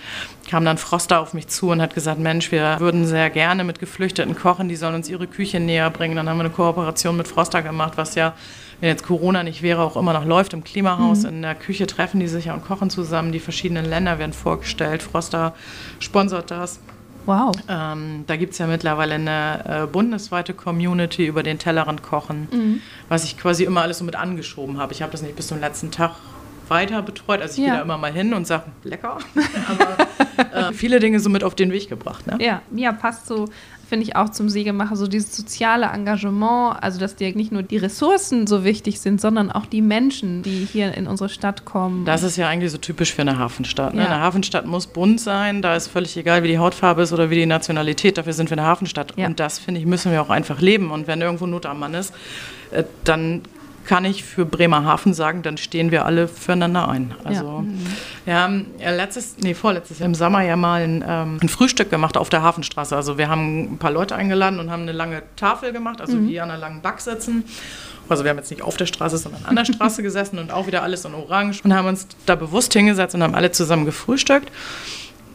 kam 0.50 0.66
dann 0.66 0.78
Froster 0.78 1.20
auf 1.20 1.34
mich 1.34 1.48
zu 1.48 1.70
und 1.70 1.82
hat 1.82 1.94
gesagt, 1.94 2.20
Mensch, 2.20 2.52
wir 2.52 2.80
würden 2.80 3.06
sehr 3.06 3.30
gerne 3.30 3.64
mit 3.64 3.80
Geflüchteten 3.80 4.36
kochen, 4.36 4.70
die 4.70 4.76
sollen 4.76 4.96
uns 4.96 5.10
ihre 5.10 5.28
Küche 5.28 5.60
näher 5.60 5.90
bringen. 5.90 6.16
Dann 6.16 6.30
haben 6.30 6.38
wir 6.38 6.46
eine 6.46 6.54
Kooperation 6.54 7.18
mit 7.18 7.28
Froster 7.28 7.62
gemacht, 7.62 7.94
was 7.96 8.16
ja, 8.16 8.34
wenn 8.80 8.90
jetzt 8.90 9.06
Corona 9.06 9.44
nicht 9.44 9.62
wäre, 9.62 9.82
auch 9.82 9.98
immer 9.98 10.14
noch 10.14 10.26
läuft 10.26 10.54
im 10.54 10.64
Klimahaus. 10.64 11.24
In 11.26 11.42
der 11.42 11.56
Küche 11.56 11.88
treffen 11.88 12.20
die 12.20 12.28
sich 12.28 12.46
ja 12.46 12.54
und 12.54 12.66
kochen 12.66 12.90
zusammen. 12.90 13.32
Die 13.32 13.40
verschiedenen 13.40 13.86
Länder 13.86 14.20
werden 14.20 14.34
vorgestellt. 14.34 15.04
Froster 15.04 15.54
sponsert 16.00 16.52
das. 16.52 16.80
Wow. 17.30 17.52
Ähm, 17.70 18.24
da 18.26 18.38
gibt 18.38 18.54
es 18.54 18.58
ja 18.58 18.66
mittlerweile 18.66 19.14
eine 19.16 19.84
äh, 19.84 19.86
bundesweite 19.88 20.56
Community 20.56 21.28
über 21.28 21.44
den 21.44 21.60
Tellerrand 21.60 22.02
kochen, 22.02 22.48
Mhm. 22.52 22.82
was 23.08 23.24
ich 23.24 23.38
quasi 23.38 23.66
immer 23.66 23.82
alles 23.84 24.00
so 24.00 24.04
mit 24.04 24.16
angeschoben 24.16 24.80
habe. 24.80 24.94
Ich 24.94 25.04
habe 25.04 25.12
das 25.12 25.22
nicht 25.22 25.36
bis 25.36 25.46
zum 25.48 25.60
letzten 25.60 25.92
Tag 25.92 26.14
weiter 26.70 27.04
betreut. 27.04 27.40
Also 27.42 27.54
ich 27.62 27.68
Ja. 27.68 27.74
gehe 27.74 27.74
da 27.78 27.82
immer 27.84 28.00
mal 28.00 28.12
hin 28.12 28.34
und 28.34 28.48
sage, 28.48 28.64
lecker. 28.84 29.20
Aber 29.70 30.70
äh, 30.70 30.74
viele 30.74 31.00
Dinge 31.00 31.20
so 31.20 31.30
mit 31.30 31.44
auf 31.44 31.54
den 31.54 31.72
Weg 31.72 31.88
gebracht. 31.88 32.26
Ne? 32.26 32.38
Ja, 32.44 32.62
ja, 32.76 32.92
passt 32.94 33.28
so, 33.28 33.48
finde 33.90 34.06
ich 34.06 34.16
auch 34.16 34.30
zum 34.30 34.50
Segelmacher, 34.50 34.96
so 34.96 35.08
dieses 35.08 35.36
soziale 35.36 35.88
Engagement, 35.88 36.78
also 36.82 37.00
dass 37.00 37.16
dir 37.16 37.36
nicht 37.36 37.52
nur 37.52 37.64
die 37.64 37.78
Ressourcen 37.78 38.48
so 38.48 38.64
wichtig 38.64 39.02
sind, 39.02 39.20
sondern 39.20 39.52
auch 39.52 39.66
die 39.66 39.82
Menschen, 39.82 40.44
die 40.44 40.68
hier 40.72 40.94
in 40.94 41.08
unsere 41.08 41.28
Stadt 41.28 41.66
kommen. 41.66 42.06
Das 42.06 42.24
ist 42.24 42.38
ja 42.38 42.48
eigentlich 42.48 42.72
so 42.72 42.78
typisch 42.78 43.14
für 43.14 43.24
eine 43.24 43.38
Hafenstadt. 43.38 43.96
Ne? 43.96 44.04
Ja. 44.04 44.08
Eine 44.08 44.22
Hafenstadt 44.22 44.66
muss 44.68 44.88
bunt 44.88 45.20
sein, 45.20 45.62
da 45.62 45.76
ist 45.76 45.88
völlig 45.88 46.16
egal, 46.16 46.44
wie 46.44 46.48
die 46.48 46.60
Hautfarbe 46.60 47.02
ist 47.02 47.12
oder 47.12 47.30
wie 47.30 47.36
die 47.36 47.46
Nationalität, 47.46 48.18
dafür 48.18 48.34
sind 48.34 48.50
wir 48.50 48.58
eine 48.58 48.68
Hafenstadt. 48.68 49.14
Ja. 49.18 49.26
Und 49.26 49.40
das, 49.40 49.60
finde 49.60 49.82
ich, 49.82 49.86
müssen 49.86 50.12
wir 50.12 50.22
auch 50.22 50.30
einfach 50.30 50.62
leben. 50.62 50.92
Und 50.92 51.08
wenn 51.08 51.20
irgendwo 51.22 51.48
Not 51.48 51.66
am 51.66 51.80
Mann 51.80 51.96
ist, 51.96 52.14
äh, 52.72 52.84
dann 53.04 53.42
kann 53.90 54.06
ich 54.06 54.24
für 54.24 54.46
Bremerhaven 54.46 55.16
sagen, 55.16 55.42
dann 55.42 55.58
stehen 55.58 55.90
wir 55.90 56.06
alle 56.06 56.28
füreinander 56.28 56.88
ein. 56.90 57.16
Also 57.24 57.66
wir 58.24 58.36
haben 58.36 58.68
ja 58.78 58.92
letztes, 58.92 59.38
nee, 59.40 59.56
vorletztes 59.56 59.98
Jahr 59.98 60.06
im 60.06 60.14
Sommer 60.14 60.44
ja 60.44 60.56
mal 60.56 60.84
ein, 60.84 61.04
ähm, 61.08 61.40
ein 61.42 61.50
Frühstück 61.50 61.90
gemacht 61.90 62.16
auf 62.16 62.30
der 62.30 62.44
Hafenstraße. 62.44 62.96
Also 62.96 63.18
wir 63.18 63.30
haben 63.30 63.74
ein 63.74 63.78
paar 63.80 63.90
Leute 63.90 64.16
eingeladen 64.16 64.60
und 64.60 64.70
haben 64.70 64.84
eine 64.84 64.92
lange 64.92 65.24
Tafel 65.38 65.74
gemacht, 65.74 66.02
also 66.02 66.22
wie 66.22 66.40
an 66.40 66.52
einer 66.52 66.60
langen 66.60 66.84
Bank 66.84 67.02
sitzen. 67.02 67.46
Also 68.08 68.24
wir 68.24 68.30
haben 68.30 68.38
jetzt 68.38 68.52
nicht 68.52 68.62
auf 68.62 68.78
der 68.78 68.86
Straße, 68.86 69.18
sondern 69.18 69.44
an 69.46 69.56
der 69.56 69.66
Straße 69.74 70.04
gesessen 70.04 70.38
und 70.38 70.52
auch 70.52 70.68
wieder 70.68 70.84
alles 70.84 71.04
in 71.06 71.16
Orange 71.16 71.62
und 71.64 71.74
haben 71.74 71.88
uns 71.88 72.06
da 72.28 72.36
bewusst 72.36 72.72
hingesetzt 72.74 73.16
und 73.16 73.24
haben 73.24 73.34
alle 73.34 73.52
zusammen 73.52 73.86
gefrühstückt. 73.86 74.52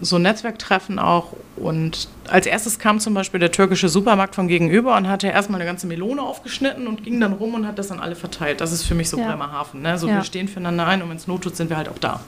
So 0.01 0.17
ein 0.17 0.23
Netzwerktreffen 0.23 0.99
auch. 0.99 1.33
Und 1.57 2.09
als 2.29 2.47
erstes 2.47 2.79
kam 2.79 2.99
zum 3.01 3.15
Beispiel 3.15 3.39
der 3.41 3.53
türkische 3.53 3.89
Supermarkt 3.89 4.35
von 4.35 4.49
gegenüber 4.49 4.97
und 4.97 5.09
hatte 5.09 5.29
erstmal 5.29 5.61
eine 5.61 5.69
ganze 5.69 5.87
Melone 5.87 6.21
aufgeschnitten 6.21 6.87
und 6.87 7.05
ging 7.05 7.21
dann 7.21 7.33
rum 7.33 7.55
und 7.55 7.67
hat 7.67 7.79
das 7.79 7.91
an 7.91 8.01
alle 8.01 8.17
verteilt. 8.17 8.61
Das 8.61 8.73
ist 8.73 8.83
für 8.85 8.95
mich 8.95 9.09
so 9.09 9.19
Ja. 9.19 9.29
Bremerhaven. 9.31 9.83
Ne? 9.83 9.97
So 9.99 10.09
Ja. 10.09 10.17
wir 10.17 10.25
stehen 10.25 10.49
füreinander 10.49 10.87
ein 10.87 11.01
und 11.03 11.11
wenn 11.11 11.17
es 11.17 11.27
Not 11.29 11.43
tut, 11.43 11.57
sind 11.57 11.71
wir 11.71 11.77
halt 11.77 11.89
auch 11.89 11.99
da. 11.99 12.21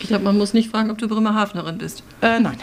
Ich 0.00 0.08
glaube, 0.08 0.24
man 0.24 0.38
muss 0.38 0.54
nicht 0.54 0.70
fragen, 0.70 0.90
ob 0.90 0.98
du 0.98 1.08
Bremerhavenerin 1.08 1.78
bist. 1.78 2.02
Äh, 2.20 2.40
nein. 2.40 2.56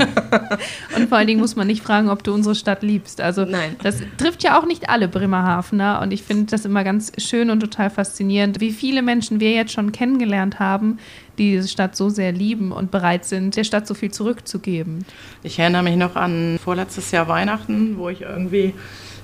Und 0.96 1.08
vor 1.08 1.18
allen 1.18 1.26
Dingen 1.26 1.40
muss 1.40 1.56
man 1.56 1.66
nicht 1.66 1.82
fragen, 1.82 2.08
ob 2.08 2.22
du 2.22 2.32
unsere 2.32 2.54
Stadt 2.54 2.82
liebst. 2.82 3.20
Also 3.20 3.44
Nein. 3.44 3.76
das 3.82 3.98
trifft 4.16 4.42
ja 4.42 4.58
auch 4.58 4.66
nicht 4.66 4.88
alle 4.88 5.08
Bremerhavener 5.08 6.00
und 6.02 6.12
ich 6.12 6.22
finde 6.22 6.46
das 6.46 6.64
immer 6.64 6.84
ganz 6.84 7.12
schön 7.18 7.50
und 7.50 7.60
total 7.60 7.90
faszinierend, 7.90 8.60
wie 8.60 8.72
viele 8.72 9.02
Menschen 9.02 9.40
wir 9.40 9.52
jetzt 9.52 9.72
schon 9.72 9.92
kennengelernt 9.92 10.58
haben, 10.58 10.98
die 11.38 11.52
diese 11.52 11.68
Stadt 11.68 11.96
so 11.96 12.08
sehr 12.08 12.32
lieben 12.32 12.72
und 12.72 12.90
bereit 12.90 13.24
sind, 13.24 13.56
der 13.56 13.64
Stadt 13.64 13.86
so 13.86 13.94
viel 13.94 14.10
zurückzugeben. 14.10 15.04
Ich 15.42 15.58
erinnere 15.58 15.82
mich 15.82 15.96
noch 15.96 16.16
an 16.16 16.58
vorletztes 16.62 17.10
Jahr 17.10 17.28
Weihnachten, 17.28 17.98
wo 17.98 18.08
ich 18.08 18.22
irgendwie 18.22 18.74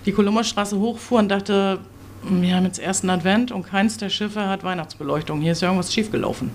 die 0.07 0.13
Kolummerstraße 0.13 0.79
hochfuhr 0.79 1.19
und 1.19 1.29
dachte, 1.29 1.79
wir 2.23 2.55
haben 2.55 2.65
jetzt 2.65 2.79
ersten 2.79 3.09
Advent 3.09 3.51
und 3.51 3.63
keins 3.65 3.97
der 3.97 4.11
Schiffe 4.11 4.47
hat 4.47 4.63
Weihnachtsbeleuchtung. 4.63 5.41
Hier 5.41 5.53
ist 5.53 5.63
ja 5.63 5.69
irgendwas 5.69 5.93
schiefgelaufen. 5.93 6.51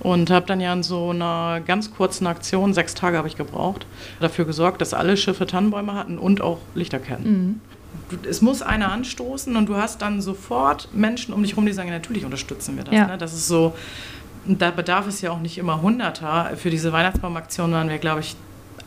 Und 0.00 0.30
habe 0.30 0.46
dann 0.46 0.60
ja 0.60 0.72
in 0.72 0.82
so 0.82 1.10
einer 1.10 1.60
ganz 1.60 1.94
kurzen 1.94 2.26
Aktion, 2.26 2.72
sechs 2.72 2.94
Tage 2.94 3.18
habe 3.18 3.28
ich 3.28 3.36
gebraucht, 3.36 3.86
dafür 4.18 4.46
gesorgt, 4.46 4.80
dass 4.80 4.94
alle 4.94 5.16
Schiffe 5.16 5.46
Tannenbäume 5.46 5.94
hatten 5.94 6.18
und 6.18 6.40
auch 6.40 6.58
Lichterketten. 6.74 7.60
Du, 8.08 8.16
es 8.28 8.40
muss 8.40 8.62
einer 8.62 8.90
anstoßen 8.92 9.56
und 9.56 9.68
du 9.68 9.76
hast 9.76 10.00
dann 10.00 10.22
sofort 10.22 10.88
Menschen 10.94 11.34
um 11.34 11.42
dich 11.42 11.52
herum, 11.52 11.66
die 11.66 11.72
sagen, 11.72 11.90
natürlich 11.90 12.24
unterstützen 12.24 12.76
wir 12.76 12.84
das. 12.84 12.94
Ja. 12.94 13.06
Ne? 13.08 13.18
Das 13.18 13.34
ist 13.34 13.46
so, 13.46 13.74
da 14.46 14.70
bedarf 14.70 15.06
es 15.06 15.20
ja 15.20 15.32
auch 15.32 15.40
nicht 15.40 15.58
immer 15.58 15.82
Hunderter. 15.82 16.52
Für 16.56 16.70
diese 16.70 16.92
Weihnachtsbaumaktion 16.92 17.70
waren 17.72 17.90
wir, 17.90 17.98
glaube 17.98 18.20
ich, 18.20 18.36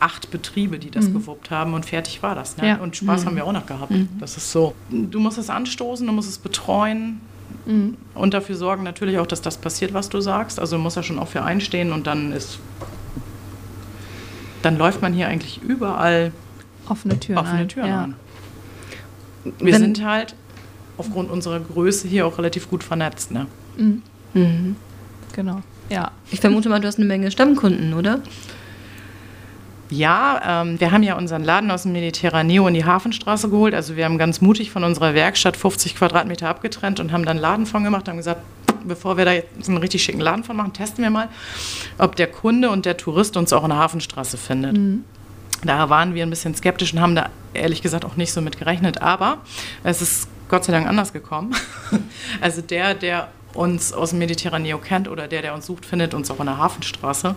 acht 0.00 0.30
Betriebe, 0.32 0.78
die 0.78 0.90
das 0.90 1.12
gewuppt 1.12 1.50
haben 1.50 1.72
und 1.72 1.86
fertig 1.86 2.22
war 2.22 2.34
das. 2.34 2.56
Ne? 2.56 2.68
Ja. 2.68 2.76
Und 2.76 2.96
Spaß 2.96 3.24
haben 3.24 3.36
wir 3.36 3.46
auch 3.46 3.52
noch 3.52 3.66
gehabt. 3.66 3.92
Das 4.18 4.36
ist 4.36 4.50
so. 4.50 4.74
Du 4.90 5.20
musst 5.20 5.38
es 5.38 5.48
anstoßen, 5.48 6.06
du 6.06 6.12
musst 6.12 6.28
es 6.28 6.38
betreuen 6.38 7.20
und 7.66 8.34
dafür 8.34 8.56
sorgen 8.56 8.82
natürlich 8.82 9.18
auch, 9.18 9.26
dass 9.26 9.40
das 9.40 9.56
passiert, 9.56 9.94
was 9.94 10.08
du 10.10 10.20
sagst. 10.20 10.60
Also 10.60 10.76
musst 10.78 10.96
da 10.96 11.02
schon 11.02 11.18
auch 11.18 11.28
für 11.28 11.42
einstehen 11.42 11.92
und 11.92 12.06
dann 12.06 12.32
ist. 12.32 12.58
Dann 14.62 14.76
läuft 14.78 15.02
man 15.02 15.12
hier 15.12 15.28
eigentlich 15.28 15.60
überall 15.62 16.32
Offene 16.88 17.18
Türen. 17.20 17.38
offene 17.38 17.60
ein. 17.60 17.68
Türen 17.68 17.88
ja. 17.88 18.02
an. 18.04 18.14
Wir 19.58 19.72
Wenn- 19.74 19.80
sind 19.80 20.04
halt 20.04 20.34
aufgrund 20.96 21.30
unserer 21.30 21.60
Größe 21.60 22.06
hier 22.08 22.26
auch 22.26 22.38
relativ 22.38 22.68
gut 22.70 22.82
vernetzt. 22.84 23.30
Ne? 23.30 23.46
Genau. 25.32 25.60
Ja. 25.90 26.10
Ich 26.30 26.40
vermute 26.40 26.68
mal, 26.68 26.80
du 26.80 26.86
hast 26.86 26.98
eine 26.98 27.06
Menge 27.06 27.30
Stammkunden, 27.30 27.94
oder? 27.94 28.20
Ja, 29.90 30.62
ähm, 30.62 30.80
wir 30.80 30.90
haben 30.90 31.02
ja 31.02 31.16
unseren 31.16 31.44
Laden 31.44 31.70
aus 31.70 31.82
dem 31.82 31.92
Mediterraneo 31.92 32.66
in 32.66 32.74
die 32.74 32.84
Hafenstraße 32.84 33.50
geholt. 33.50 33.74
Also 33.74 33.96
wir 33.96 34.04
haben 34.04 34.18
ganz 34.18 34.40
mutig 34.40 34.70
von 34.70 34.82
unserer 34.82 35.14
Werkstatt 35.14 35.56
50 35.56 35.96
Quadratmeter 35.96 36.48
abgetrennt 36.48 37.00
und 37.00 37.12
haben 37.12 37.24
dann 37.24 37.36
einen 37.36 37.42
Laden 37.42 37.66
von 37.66 37.84
gemacht, 37.84 38.08
haben 38.08 38.16
gesagt, 38.16 38.40
bevor 38.84 39.16
wir 39.16 39.24
da 39.24 39.32
jetzt 39.32 39.68
einen 39.68 39.78
richtig 39.78 40.02
schicken 40.02 40.20
Laden 40.20 40.44
von 40.44 40.56
machen, 40.56 40.72
testen 40.72 41.04
wir 41.04 41.10
mal, 41.10 41.28
ob 41.98 42.16
der 42.16 42.26
Kunde 42.26 42.70
und 42.70 42.86
der 42.86 42.96
Tourist 42.96 43.36
uns 43.36 43.52
auch 43.52 43.62
in 43.62 43.70
der 43.70 43.78
Hafenstraße 43.78 44.36
findet. 44.36 44.78
Da 45.64 45.88
waren 45.88 46.14
wir 46.14 46.22
ein 46.22 46.30
bisschen 46.30 46.54
skeptisch 46.54 46.92
und 46.92 47.00
haben 47.00 47.14
da 47.14 47.30
ehrlich 47.54 47.82
gesagt 47.82 48.04
auch 48.04 48.16
nicht 48.16 48.32
so 48.32 48.40
mit 48.40 48.58
gerechnet. 48.58 49.00
Aber 49.00 49.38
es 49.82 50.02
ist 50.02 50.28
Gott 50.48 50.64
sei 50.64 50.72
Dank 50.72 50.86
anders 50.86 51.12
gekommen. 51.12 51.54
Also 52.40 52.62
der, 52.62 52.94
der 52.94 53.28
uns 53.54 53.92
aus 53.92 54.10
dem 54.10 54.18
Mediterraneo 54.18 54.78
kennt 54.78 55.08
oder 55.08 55.28
der, 55.28 55.42
der 55.42 55.54
uns 55.54 55.66
sucht, 55.66 55.86
findet 55.86 56.12
uns 56.12 56.30
auch 56.30 56.40
in 56.40 56.46
der 56.46 56.58
Hafenstraße. 56.58 57.34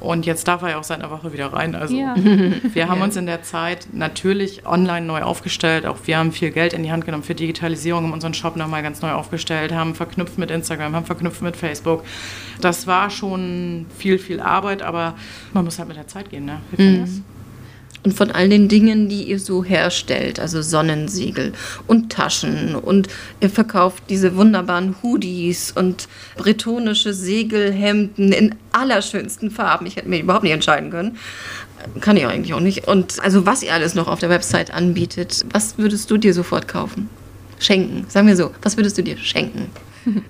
Und 0.00 0.26
jetzt 0.26 0.46
darf 0.46 0.62
er 0.62 0.70
ja 0.70 0.78
auch 0.78 0.84
seit 0.84 1.00
einer 1.00 1.10
Woche 1.10 1.32
wieder 1.32 1.52
rein. 1.52 1.74
Also 1.74 1.94
Ja. 1.94 2.14
wir 2.72 2.88
haben 2.88 3.00
uns 3.00 3.16
in 3.16 3.26
der 3.26 3.42
Zeit 3.42 3.88
natürlich 3.92 4.66
online 4.66 5.06
neu 5.06 5.22
aufgestellt. 5.22 5.86
Auch 5.86 5.96
wir 6.04 6.18
haben 6.18 6.32
viel 6.32 6.50
Geld 6.50 6.72
in 6.72 6.82
die 6.82 6.92
Hand 6.92 7.04
genommen 7.04 7.24
für 7.24 7.34
Digitalisierung, 7.34 8.04
haben 8.04 8.12
unseren 8.12 8.34
Shop 8.34 8.56
nochmal 8.56 8.82
ganz 8.82 9.02
neu 9.02 9.12
aufgestellt, 9.12 9.72
haben 9.72 9.94
verknüpft 9.94 10.38
mit 10.38 10.50
Instagram, 10.50 10.94
haben 10.94 11.06
verknüpft 11.06 11.42
mit 11.42 11.56
Facebook. 11.56 12.04
Das 12.60 12.86
war 12.86 13.10
schon 13.10 13.86
viel, 13.96 14.18
viel 14.18 14.40
Arbeit, 14.40 14.82
aber 14.82 15.14
man 15.52 15.64
muss 15.64 15.78
halt 15.78 15.88
mit 15.88 15.96
der 15.96 16.06
Zeit 16.06 16.30
gehen. 16.30 16.44
Ne? 16.44 16.60
Wir 16.70 16.76
können 16.76 17.00
das. 17.00 17.33
Und 18.04 18.12
von 18.12 18.30
all 18.30 18.50
den 18.50 18.68
Dingen, 18.68 19.08
die 19.08 19.22
ihr 19.24 19.38
so 19.38 19.64
herstellt, 19.64 20.38
also 20.38 20.60
Sonnensegel 20.60 21.52
und 21.86 22.12
Taschen 22.12 22.74
und 22.74 23.08
ihr 23.40 23.48
verkauft 23.48 24.04
diese 24.10 24.36
wunderbaren 24.36 24.96
Hoodies 25.02 25.72
und 25.72 26.06
bretonische 26.36 27.14
Segelhemden 27.14 28.32
in 28.32 28.54
allerschönsten 28.72 29.50
Farben. 29.50 29.86
Ich 29.86 29.96
hätte 29.96 30.08
mir 30.08 30.20
überhaupt 30.20 30.44
nicht 30.44 30.52
entscheiden 30.52 30.90
können. 30.90 31.16
Kann 32.00 32.18
ich 32.18 32.26
eigentlich 32.26 32.52
auch 32.52 32.60
nicht. 32.60 32.86
Und 32.88 33.20
also 33.20 33.46
was 33.46 33.62
ihr 33.62 33.72
alles 33.72 33.94
noch 33.94 34.08
auf 34.08 34.20
der 34.20 34.30
Website 34.30 34.72
anbietet, 34.72 35.44
was 35.52 35.78
würdest 35.78 36.10
du 36.10 36.18
dir 36.18 36.34
sofort 36.34 36.68
kaufen? 36.68 37.08
Schenken. 37.58 38.04
Sagen 38.08 38.26
wir 38.26 38.36
so, 38.36 38.50
was 38.62 38.76
würdest 38.76 38.98
du 38.98 39.02
dir 39.02 39.16
schenken? 39.16 39.70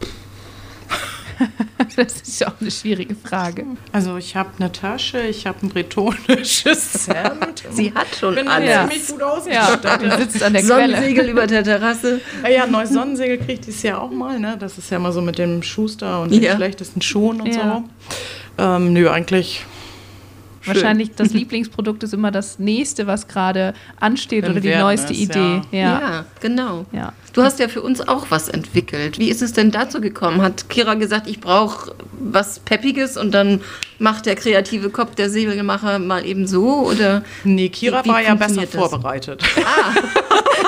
Das 1.97 2.20
ist 2.23 2.40
ja 2.40 2.49
auch 2.49 2.61
eine 2.61 2.70
schwierige 2.70 3.14
Frage. 3.14 3.64
Also 3.92 4.16
ich 4.16 4.37
habe 4.37 4.51
eine 4.59 4.70
Tasche, 4.73 5.20
ich 5.20 5.47
habe 5.47 5.59
ein 5.62 5.68
bretonisches 5.70 7.09
Hemd. 7.12 7.64
Sie 7.70 7.92
hat 7.94 8.07
schon 8.18 8.35
bin 8.35 8.49
alles. 8.49 8.68
Ja. 8.70 8.88
ziemlich 8.88 9.09
gut 9.09 9.20
Ja, 9.20 9.27
ausgestattet. 9.31 10.03
du 10.12 10.18
sitzt 10.18 10.42
an 10.42 10.53
der 10.53 10.62
Quelle. 10.62 10.87
Sonnensegel 10.94 11.29
über 11.29 11.47
der 11.47 11.64
Terrasse. 11.64 12.20
Ja, 12.42 12.49
ja, 12.49 12.64
ein 12.64 12.70
neues 12.70 12.90
Sonnensegel 12.90 13.38
kriege 13.38 13.53
ich 13.55 13.61
dieses 13.61 13.83
Jahr 13.83 14.01
auch 14.03 14.11
mal. 14.11 14.38
Ne? 14.38 14.57
Das 14.59 14.79
ist 14.79 14.90
ja 14.90 14.97
immer 14.97 15.12
so 15.12 15.20
mit 15.23 15.38
dem 15.38 15.62
Schuster 15.62 16.23
und 16.23 16.31
den 16.33 16.42
Ja. 16.42 16.57
schlechtesten 16.57 17.03
Schuhen 17.03 17.40
und 17.40 17.55
Ja. 17.55 17.83
so. 18.59 18.64
Ähm, 18.64 18.92
nö, 18.92 19.11
eigentlich 19.11 19.64
wahrscheinlich 20.66 21.14
das 21.14 21.31
Lieblingsprodukt 21.33 22.03
ist 22.03 22.14
immer 22.14 22.31
das 22.31 22.59
nächste, 22.59 23.07
was 23.07 23.29
gerade 23.29 23.74
ansteht 24.00 24.44
Im 24.44 24.53
oder 24.53 24.61
die 24.61 24.74
neueste 24.74 25.12
ist, 25.12 25.20
Idee. 25.20 25.61
Ja, 25.70 25.79
Ja. 26.00 26.24
genau. 26.40 26.87
Ja. 26.92 27.12
Du 27.33 27.42
hast 27.42 27.59
ja 27.59 27.66
für 27.68 27.83
uns 27.83 28.00
auch 28.07 28.27
was 28.31 28.48
entwickelt. 28.48 29.18
Wie 29.18 29.29
ist 29.29 29.42
es 29.42 29.53
denn 29.53 29.70
dazu 29.72 30.00
gekommen? 30.00 30.40
Hat 30.42 30.68
Kira 30.70 30.94
gesagt, 30.94 31.27
ich 31.29 31.40
brauche 31.40 31.94
was 32.18 32.61
Peppiges 32.61 33.16
und 33.16 33.33
dann 33.33 33.61
macht 33.98 34.27
der 34.27 34.37
kreative 34.37 34.90
Kopf, 34.90 35.14
der 35.16 35.31
Segelmacher 35.31 35.98
mal 35.98 36.24
eben 36.24 36.46
so? 36.46 36.87
Oder 36.87 37.22
Nee, 37.42 37.68
Kira 37.70 38.00
Wie- 38.05 38.09
wie 38.09 38.12
war 38.12 38.20
ja 38.22 38.35
besser 38.35 38.62
das? 38.62 38.70
vorbereitet. 38.70 39.42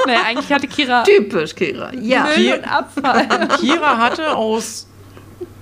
Naja, 0.06 0.20
eigentlich 0.26 0.52
hatte 0.52 0.68
Kira 0.68 1.02
typisch, 1.02 1.52
Kira. 1.54 1.90
Ja. 2.00 2.28
Müll 2.37 2.54
und 2.59 2.64
Abfall. 2.64 3.48
Kira 3.61 3.98
hatte 3.98 4.37
aus 4.37 4.87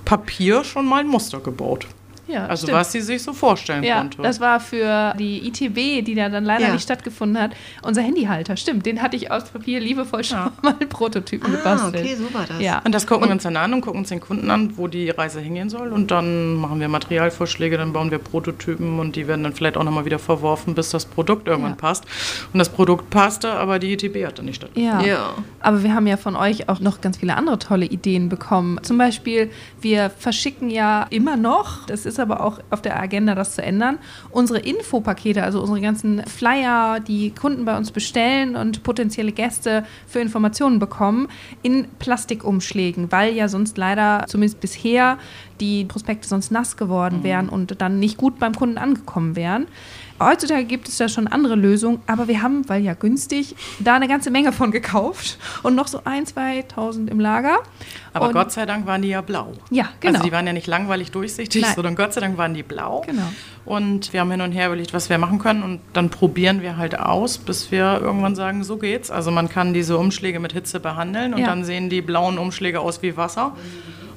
Papier 0.04 0.64
schon 0.64 0.84
mal 0.86 1.00
ein 1.00 1.06
Muster 1.06 1.40
gebaut. 1.40 1.86
Ja, 2.26 2.46
Also 2.46 2.66
stimmt. 2.66 2.78
was 2.78 2.92
sie 2.92 3.00
sich 3.00 3.22
so 3.22 3.32
vorstellen 3.32 3.82
Ja, 3.84 3.98
konnte. 3.98 4.22
das 4.22 4.40
war 4.40 4.58
für 4.60 5.14
die 5.18 5.46
ITB, 5.46 6.02
die 6.04 6.14
da 6.14 6.28
dann 6.28 6.44
leider 6.44 6.68
Ja. 6.68 6.72
nicht 6.72 6.82
stattgefunden 6.82 7.40
hat, 7.42 7.50
unser 7.82 8.00
Handyhalter. 8.02 8.56
Stimmt, 8.56 8.87
den 8.87 9.02
hatte 9.02 9.16
ich 9.16 9.30
aus 9.30 9.44
Papier 9.44 9.78
liebevoll 9.80 10.24
schon 10.24 10.38
Ja. 10.38 10.52
mal 10.62 10.74
einen 10.80 10.88
Prototypen 10.88 11.52
Ah, 11.52 11.56
gebastelt. 11.56 11.96
okay, 12.04 12.14
so 12.16 12.32
war 12.34 12.46
das. 12.46 12.60
Ja. 12.62 12.80
und 12.84 12.92
das 12.94 13.06
gucken 13.06 13.28
wir 13.28 13.32
uns 13.32 13.42
dann 13.42 13.56
an 13.56 13.74
und 13.74 13.82
gucken 13.82 14.00
uns 14.00 14.08
den 14.08 14.20
Kunden 14.20 14.50
an, 14.50 14.76
wo 14.76 14.88
die 14.88 15.10
Reise 15.10 15.40
hingehen 15.40 15.68
soll. 15.68 15.92
Und 15.92 16.10
dann 16.10 16.54
machen 16.54 16.80
wir 16.80 16.88
Materialvorschläge, 16.88 17.76
dann 17.76 17.92
bauen 17.92 18.10
wir 18.10 18.18
Prototypen 18.18 18.98
und 19.00 19.16
die 19.16 19.28
werden 19.28 19.42
dann 19.42 19.52
vielleicht 19.52 19.76
auch 19.76 19.84
nochmal 19.84 20.04
wieder 20.06 20.18
verworfen, 20.18 20.74
bis 20.74 20.90
das 20.90 21.04
Produkt 21.04 21.46
irgendwann 21.46 21.72
Ja. 21.72 21.76
passt. 21.76 22.04
Und 22.52 22.58
das 22.58 22.68
Produkt 22.70 23.10
passte, 23.10 23.52
aber 23.52 23.78
die 23.78 23.92
ITB 23.92 24.24
hat 24.26 24.38
dann 24.38 24.46
nicht 24.46 24.56
stattgefunden. 24.56 25.00
Ja. 25.00 25.06
Ja. 25.06 25.34
Aber 25.60 25.82
wir 25.82 25.94
haben 25.94 26.06
ja 26.06 26.16
von 26.16 26.37
euch 26.37 26.68
auch 26.68 26.80
noch 26.80 27.00
ganz 27.00 27.18
viele 27.18 27.37
andere 27.37 27.58
tolle 27.58 27.84
Ideen 27.84 28.28
bekommen. 28.28 28.78
Zum 28.82 28.96
Beispiel, 28.98 29.50
wir 29.80 30.10
verschicken 30.10 30.70
ja 30.70 31.06
immer 31.10 31.37
noch, 31.37 31.87
das 31.87 32.06
ist 32.06 32.13
aber 32.18 32.44
auch 32.44 32.61
auf 32.70 32.83
der 32.83 33.00
Agenda, 33.00 33.35
das 33.35 33.55
zu 33.55 33.62
ändern, 33.62 33.98
unsere 34.31 34.59
Infopakete, 34.59 35.42
also 35.42 35.61
unsere 35.61 35.81
ganzen 35.81 36.24
Flyer, 36.27 37.00
die 37.00 37.31
Kunden 37.31 37.64
bei 37.64 37.77
uns 37.77 37.90
bestellen 37.90 38.57
und 38.57 38.83
potenzielle 38.83 39.33
Gäste 39.33 39.85
für 40.07 40.20
Informationen 40.20 40.79
bekommen, 40.79 41.29
in 41.62 41.87
Plastikumschlägen, 41.98 43.11
weil 43.12 43.35
ja 43.35 43.48
sonst 43.48 43.79
leider, 43.79 44.24
zumindest 44.27 44.61
bisher, 44.61 45.18
die 45.61 45.85
Prospekte 45.85 46.27
sonst 46.27 46.50
nass 46.50 46.77
geworden 46.77 47.22
wären 47.22 47.48
und 47.48 47.81
dann 47.81 47.98
nicht 47.98 48.16
gut 48.16 48.38
beim 48.38 48.55
Kunden 48.55 48.79
angekommen 48.79 49.37
wären. 49.37 49.66
Heutzutage 50.20 50.64
gibt 50.64 50.88
es 50.88 50.96
da 50.98 51.09
schon 51.09 51.27
andere 51.27 51.57
Lösungen, 51.57 52.00
aber 52.07 52.29
wir 52.29 52.40
haben, 52.40 52.68
weil 52.68 52.83
ja 52.83 52.94
günstig, 52.94 53.57
da 53.81 53.94
eine 53.94 54.07
ganze 54.09 54.31
Menge 54.31 54.53
von 54.53 54.70
gekauft 54.70 55.38
und 55.62 55.74
noch 55.74 55.88
so 55.88 56.00
ein, 56.05 56.24
2.000 56.24 57.09
im 57.09 57.18
Lager. 57.18 57.59
Aber 58.12 58.29
und, 58.29 58.33
Gott 58.33 58.53
sei 58.53 58.64
Dank 58.64 58.87
waren 58.87 59.03
die 59.03 59.09
ja 59.09 59.20
blau. 59.22 59.53
Ja, 59.70 59.88
genau. 60.00 60.14
Also 60.14 60.24
die 60.24 60.33
waren 60.33 60.46
ja 60.46 60.53
nicht 60.53 60.68
langweilig 60.68 61.11
durchsichtig, 61.11 61.62
Nein. 61.62 61.72
sondern 61.74 61.96
Gott 61.96 62.12
sei 62.14 62.20
Dank 62.20 62.38
waren 62.38 62.55
die 62.55 62.62
blau. 62.62 63.03
Genau. 63.07 63.22
Und 63.64 64.12
wir 64.12 64.20
haben 64.20 64.31
hin 64.31 64.40
und 64.40 64.53
her 64.53 64.68
überlegt, 64.68 64.92
was 64.94 65.11
wir 65.11 65.18
machen 65.18 65.38
können. 65.38 65.62
Und 65.62 65.81
dann 65.94 66.11
probieren 66.11 66.62
wir 66.62 66.77
halt 66.77 66.98
aus, 66.98 67.38
bis 67.38 67.72
wir 67.72 68.00
irgendwann 68.00 68.37
sagen, 68.37 68.62
so 68.62 68.77
geht's. 68.77 69.11
Also 69.11 69.31
man 69.31 69.48
kann 69.48 69.74
diese 69.74 69.98
Umschläge 69.98 70.38
mit 70.38 70.53
Hitze 70.53 70.81
behandeln 70.81 71.35
und 71.35 71.40
Ja. 71.40 71.46
dann 71.46 71.64
sehen 71.64 71.90
die 71.90 72.03
blauen 72.03 72.38
Umschläge 72.38 72.81
aus 72.81 73.03
wie 73.03 73.16
Wasser. 73.16 73.57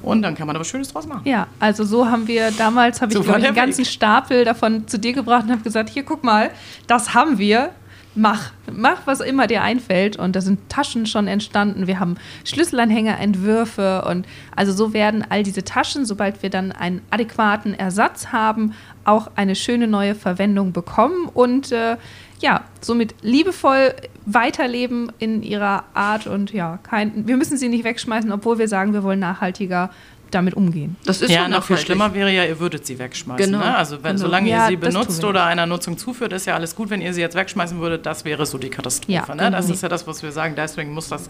Und 0.07 0.21
dann 0.21 0.35
kann 0.35 0.47
man 0.47 0.55
aber 0.55 0.65
Schönes 0.65 0.91
draus 0.91 1.07
machen. 1.07 1.21
Ja, 1.25 1.47
also 1.59 1.83
so 1.83 2.07
haben 2.07 2.27
wir 2.27 2.51
damals, 2.51 3.01
habe 3.01 3.11
ich 3.11 3.17
So 3.17 3.23
ich, 3.23 3.29
einen 3.29 3.43
der 3.43 3.53
ganzen. 3.53 3.85
Stapel 3.85 4.45
davon 4.45 4.87
zu 4.87 4.97
dir 4.97 5.13
gebracht 5.13 5.43
und 5.45 5.51
habe 5.51 5.61
gesagt, 5.61 5.89
hier 5.89 6.03
guck 6.03 6.23
mal, 6.23 6.51
das 6.87 7.13
haben 7.13 7.37
wir. 7.37 7.71
Mach, 8.19 8.51
mach, 8.71 9.05
was 9.05 9.19
immer 9.19 9.45
dir 9.45 9.61
einfällt. 9.61 10.17
Und 10.17 10.35
da 10.35 10.41
sind 10.41 10.69
Taschen 10.69 11.05
schon 11.05 11.27
entstanden. 11.27 11.85
Wir 11.85 11.99
haben 11.99 12.15
Schlüsselanhänger, 12.45 13.19
Entwürfe 13.19 14.03
und 14.09 14.25
also 14.55 14.73
so 14.73 14.91
werden 14.91 15.23
all 15.29 15.43
diese 15.43 15.63
Taschen, 15.63 16.03
sobald 16.03 16.41
wir 16.41 16.49
dann 16.49 16.71
einen 16.71 17.01
adäquaten 17.11 17.75
Ersatz 17.75 18.27
haben, 18.31 18.73
auch 19.05 19.29
eine 19.35 19.55
schöne 19.55 19.87
neue 19.87 20.15
Verwendung 20.15 20.73
bekommen 20.73 21.29
und 21.31 21.71
äh, 21.71 21.97
ja, 22.39 22.63
somit 22.81 23.15
liebevoll 23.21 23.93
weiterleben 24.25 25.11
in 25.19 25.43
ihrer 25.43 25.83
Art 25.93 26.27
und 26.27 26.51
ja, 26.51 26.79
kein, 26.83 27.27
wir 27.27 27.37
müssen 27.37 27.57
sie 27.57 27.69
nicht 27.69 27.83
wegschmeißen, 27.83 28.31
obwohl 28.31 28.57
wir 28.57 28.67
sagen, 28.67 28.93
wir 28.93 29.03
wollen 29.03 29.19
nachhaltiger 29.19 29.91
damit 30.31 30.53
umgehen. 30.55 30.95
Das 31.05 31.21
ist 31.21 31.31
ja, 31.31 31.47
noch 31.47 31.63
viel 31.63 31.77
schlimmer 31.77 32.13
wäre 32.13 32.31
ja, 32.31 32.43
ihr 32.45 32.59
würdet 32.59 32.85
sie 32.85 32.99
wegschmeißen. 32.99 33.45
Genau, 33.51 33.57
Ne? 33.63 33.75
Also 33.77 34.03
wenn, 34.03 34.15
genau. 34.15 34.25
solange 34.27 34.49
Ja, 34.49 34.63
ihr 34.65 34.67
sie 34.69 34.77
das 34.77 34.93
benutzt 34.93 35.21
wir 35.21 35.29
oder 35.29 35.45
einer 35.45 35.65
Nutzung 35.65 35.97
zuführt, 35.97 36.33
ist 36.33 36.45
ja 36.45 36.55
alles 36.55 36.75
gut. 36.75 36.89
Wenn 36.89 37.01
ihr 37.01 37.13
sie 37.13 37.21
jetzt 37.21 37.35
wegschmeißen 37.35 37.79
würdet, 37.79 38.05
das 38.05 38.25
wäre 38.25 38.45
so 38.45 38.57
die 38.57 38.69
Katastrophe. 38.69 39.11
Ja, 39.13 39.35
ne? 39.35 39.51
Das 39.51 39.65
genau. 39.65 39.73
ist 39.75 39.83
ja 39.83 39.89
das, 39.89 40.05
was 40.07 40.23
wir 40.23 40.31
sagen. 40.31 40.53
Deswegen 40.55 40.93
muss 40.93 41.09
das 41.09 41.29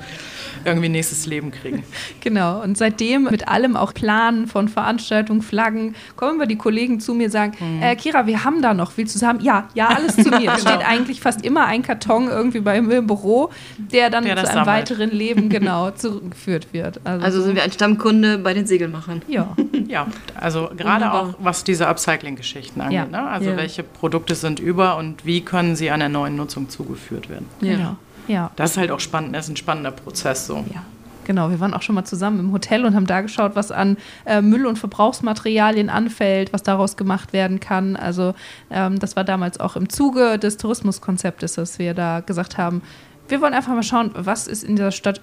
irgendwie 0.65 0.89
nächstes 0.89 1.25
Leben 1.25 1.51
kriegen. 1.51 1.83
Genau, 2.21 2.61
und 2.61 2.77
seitdem 2.77 3.23
mit 3.25 3.47
allem 3.47 3.75
auch 3.77 3.93
Planen 3.93 4.47
von 4.47 4.67
Veranstaltungen, 4.67 5.41
Flaggen, 5.41 5.95
kommen 6.17 6.35
immer 6.35 6.45
die 6.45 6.57
Kollegen 6.57 6.99
zu 6.99 7.13
mir 7.13 7.25
und 7.25 7.31
sagen, 7.31 7.53
Mhm. 7.59 7.81
äh, 7.81 7.95
Kira, 7.95 8.25
wir 8.27 8.43
haben 8.43 8.61
da 8.61 8.73
noch, 8.73 8.91
willst 8.97 9.15
du 9.15 9.19
es 9.19 9.23
haben? 9.23 9.39
Ja, 9.39 9.67
ja, 9.75 9.87
alles 9.87 10.15
zu 10.15 10.29
mir. 10.29 10.51
Es 10.53 10.63
Genau. 10.63 10.75
steht 10.75 10.87
eigentlich 10.87 11.21
fast 11.21 11.45
immer 11.45 11.65
ein 11.65 11.83
Karton 11.83 12.27
irgendwie 12.27 12.59
bei 12.59 12.81
mir 12.81 12.97
im 12.97 13.07
Büro, 13.07 13.51
der 13.77 14.09
dann 14.09 14.25
Der 14.25 14.35
zu 14.35 14.41
das 14.41 14.49
einem 14.51 14.65
sammelt. 14.65 14.89
weiteren 14.89 15.11
Leben 15.11 15.49
genau 15.57 15.91
zurückgeführt 15.91 16.67
wird. 16.73 16.99
Also 17.05 17.41
sind 17.41 17.55
wir 17.55 17.63
ein 17.63 17.71
Stammkunde 17.71 18.37
bei 18.39 18.53
den 18.53 18.67
Segelmachern. 18.87 19.21
ja, 19.27 19.55
Ja, 19.87 20.07
also 20.35 20.69
gerade 20.75 21.05
Wunderbar. 21.05 21.21
auch 21.23 21.33
was 21.39 21.63
diese 21.63 21.87
Upcycling-Geschichten 21.87 22.81
angeht. 22.81 22.95
Ja. 22.97 23.05
Ne? 23.05 23.27
Also 23.27 23.51
Ja. 23.51 23.57
welche 23.57 23.83
Produkte 23.83 24.35
sind 24.35 24.59
über 24.59 24.97
und 24.97 25.25
wie 25.25 25.41
können 25.41 25.75
sie 25.75 25.91
einer 25.91 26.09
neuen 26.09 26.35
Nutzung 26.35 26.69
zugeführt 26.69 27.29
werden. 27.29 27.47
genau. 27.61 27.95
Ja. 28.27 28.51
Das 28.57 28.71
ist 28.71 28.77
halt 28.77 28.91
auch 28.91 28.99
spannend, 28.99 29.33
das 29.33 29.45
ist 29.45 29.51
ein 29.53 29.55
spannender 29.55 29.91
Prozess 29.91 30.47
so. 30.47 30.57
Ja, 30.73 30.83
genau. 31.23 31.49
Wir 31.49 31.61
waren 31.61 31.73
auch 31.73 31.81
schon 31.81 31.95
mal 31.95 32.03
zusammen 32.03 32.41
im 32.41 32.51
Hotel 32.51 32.83
und 32.83 32.93
haben 32.93 33.07
da 33.07 33.21
geschaut, 33.21 33.55
was 33.55 33.71
an 33.71 33.95
äh, 34.25 34.41
Müll- 34.41 34.65
und 34.65 34.77
Verbrauchsmaterialien 34.77 35.89
anfällt, 35.89 36.51
was 36.51 36.61
daraus 36.61 36.97
gemacht 36.97 37.31
werden 37.31 37.61
kann. 37.61 37.95
Also 37.95 38.33
ähm, 38.69 38.99
das 38.99 39.15
war 39.15 39.23
damals 39.23 39.61
auch 39.61 39.77
im 39.77 39.87
Zuge 39.87 40.37
des 40.39 40.57
Tourismuskonzeptes, 40.57 41.53
dass 41.53 41.79
wir 41.79 41.93
da 41.93 42.19
gesagt 42.19 42.57
haben, 42.57 42.81
wir 43.29 43.39
wollen 43.41 43.53
einfach 43.53 43.73
mal 43.73 43.83
schauen, 43.83 44.11
was 44.13 44.47
ist 44.47 44.63
in 44.65 44.75
dieser 44.75 44.91
Stadt 44.91 45.21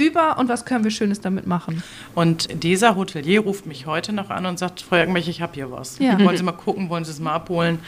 über 0.00 0.38
und 0.38 0.48
was 0.48 0.64
können 0.64 0.82
wir 0.82 0.90
Schönes 0.90 1.20
damit 1.20 1.46
machen. 1.46 1.82
Und 2.14 2.48
dieser 2.64 2.96
Hotelier 2.96 3.40
ruft 3.40 3.66
mich 3.66 3.86
heute 3.86 4.12
noch 4.12 4.30
an 4.30 4.46
und 4.46 4.58
sagt, 4.58 4.80
Frau 4.80 4.96
Jagmech, 4.96 5.28
ich 5.28 5.40
habe 5.42 5.52
hier 5.54 5.70
was. 5.70 5.98
Ja. 5.98 6.16
Mhm. 6.18 6.24
Wollen 6.24 6.36
Sie 6.36 6.42
mal 6.42 6.52
gucken, 6.52 6.88
wollen 6.88 7.04
Sie 7.04 7.10
es 7.12 7.20
mal 7.20 7.34
abholen? 7.34 7.78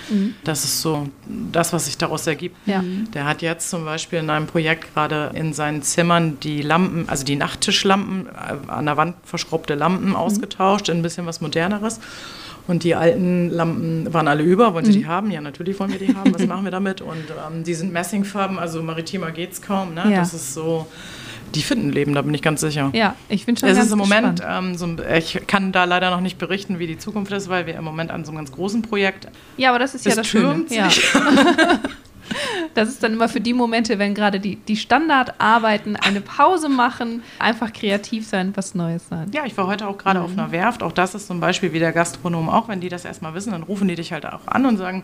Das 0.45 0.65
ist 0.65 0.83
so 0.83 1.09
das, 1.27 1.73
was 1.73 1.87
sich 1.87 1.99
daraus 1.99 2.27
ergibt. 2.27 2.57
Ja. 2.67 2.85
Der 3.15 3.25
hat 3.25 3.43
jetzt 3.43 3.71
zum 3.71 3.85
Beispiel 3.85 4.21
in 4.21 4.31
einem 4.31 4.47
Projekt 4.47 4.93
gerade 4.95 5.31
in 5.35 5.53
seinen 5.53 5.83
Zimmern 5.83 6.39
die 6.41 6.63
Lampen, 6.63 7.09
also 7.09 7.25
die 7.25 7.37
Nachttischlampen, 7.37 8.27
äh, 8.29 8.71
an 8.71 8.87
der 8.87 8.97
Wand 8.97 9.17
verschraubte 9.25 9.75
Lampen 9.75 10.11
Mhm. 10.11 10.17
ausgetauscht 10.17 10.89
in 10.89 10.99
ein 10.99 11.03
bisschen 11.03 11.27
was 11.27 11.41
Moderneres. 11.41 11.99
Und 12.69 12.85
die 12.85 12.95
alten 12.95 13.51
Lampen 13.51 14.15
waren 14.15 14.29
alle 14.29 14.45
über. 14.45 14.73
Wollen 14.73 14.85
Sie 14.85 14.93
Mhm. 14.93 14.97
die 15.01 15.07
haben? 15.09 15.31
Ja, 15.33 15.41
natürlich 15.41 15.81
wollen 15.81 15.91
wir 15.91 15.99
die 15.99 16.15
haben. 16.15 16.33
Was 16.33 16.47
machen 16.47 16.63
wir 16.63 16.71
damit? 16.71 17.01
Und 17.01 17.17
ähm, 17.31 17.65
die 17.65 17.75
sind 17.75 17.93
Messingfarben, 17.93 18.57
also 18.59 18.83
maritimer 18.85 19.33
geht's 19.33 19.61
kaum. 19.61 19.95
Ne? 19.95 20.05
Ja. 20.11 20.19
Das 20.21 20.33
ist 20.33 20.55
so, 20.55 20.87
die 21.55 21.63
finden 21.63 21.91
Leben, 21.91 22.15
da 22.15 22.23
bin 22.23 22.35
ich 22.35 22.43
ganz 22.43 22.61
sicher. 22.61 22.91
Ja, 22.93 23.15
ich 23.29 23.47
bin 23.47 23.57
schon 23.57 23.69
Es 23.69 23.77
ganz 23.77 23.87
ist 23.87 23.93
im 23.93 23.99
Moment, 23.99 24.43
ähm, 24.47 24.75
so, 24.77 24.87
ein- 24.87 25.01
ich 25.17 25.41
kann 25.47 25.73
da 25.73 25.85
leider 25.85 26.11
noch 26.11 26.21
nicht 26.21 26.39
berichten, 26.39 26.79
wie 26.79 26.87
die 26.87 26.99
Zukunft 26.99 27.31
ist, 27.33 27.49
weil 27.49 27.67
wir 27.67 27.75
im 27.75 27.85
Moment 27.85 28.11
an 28.11 28.25
so 28.25 28.31
einem 28.31 28.39
ganz 28.39 28.53
großen 28.53 28.83
Projekt. 28.83 29.29
Ja, 29.57 29.71
aber 29.71 29.79
das 29.79 29.95
ist 29.95 30.05
ja 30.07 30.15
das 30.15 30.27
Schöne. 30.27 30.65
Ja. 30.71 30.89
Das 32.75 32.89
ist 32.89 33.03
dann 33.03 33.13
immer 33.13 33.29
für 33.29 33.41
die 33.41 33.53
Momente, 33.53 33.99
wenn 33.99 34.15
gerade 34.15 34.41
die, 34.41 34.57
die 34.57 34.77
Standardarbeiten 34.77 35.97
eine 35.97 36.23
Pause 36.23 36.71
machen, 36.71 37.23
einfach 37.39 37.71
kreativ 37.75 38.27
sein, 38.27 38.53
was 38.57 38.75
Neues 38.75 39.07
sein. 39.11 39.31
Ja, 39.35 39.45
ich 39.45 39.55
war 39.59 39.67
heute 39.67 39.87
auch 39.87 39.99
gerade 39.99 40.21
Mhm. 40.21 40.25
auf 40.25 40.33
einer 40.33 40.51
Werft. 40.53 40.83
Auch 40.83 40.93
das 40.93 41.15
ist 41.15 41.27
zum 41.27 41.41
Beispiel 41.41 41.75
wie 41.75 41.79
der 41.79 41.93
Gastronom 41.93 42.49
auch, 42.49 42.69
wenn 42.69 42.81
die 42.81 42.89
das 42.89 43.05
erstmal 43.05 43.35
wissen, 43.35 43.53
dann 43.53 43.63
rufen 43.65 43.87
die 43.89 43.97
dich 43.97 44.13
halt 44.13 44.25
auch 44.25 44.47
an 44.47 44.65
und 44.65 44.79
sagen, 44.79 45.03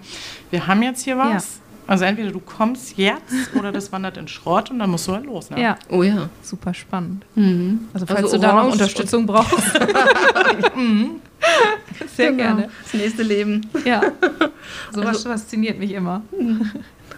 wir 0.50 0.66
haben 0.66 0.82
jetzt 0.82 1.02
hier 1.04 1.18
was. 1.18 1.60
Also 1.88 2.04
entweder 2.04 2.30
du 2.30 2.38
kommst 2.40 2.96
jetzt 2.98 3.54
oder 3.58 3.72
das 3.72 3.90
wandert 3.90 4.16
in 4.18 4.28
Schrott 4.28 4.70
und 4.70 4.78
dann 4.78 4.90
musst 4.90 5.08
du 5.08 5.12
halt 5.14 5.24
los. 5.26 5.50
Ne? 5.50 5.60
Ja, 5.60 5.76
Oh 5.88 6.02
ja. 6.04 6.28
super 6.42 6.72
spannend. 6.74 7.24
Mhm. 7.34 7.88
Also 7.94 8.06
falls 8.06 8.24
Also 8.24 8.36
du 8.36 8.42
da 8.42 8.52
noch 8.52 8.70
Unterstützung 8.72 9.26
brauchst. 9.26 9.72
Sehr 12.14 12.30
Genau. 12.32 12.36
gerne. 12.42 12.68
Das 12.84 12.94
nächste 12.94 13.22
Leben. 13.22 13.66
Ja. 13.84 14.02
Sowas 14.92 15.08
Also- 15.08 15.30
fasziniert 15.30 15.78
mich 15.78 15.92
immer. 15.92 16.22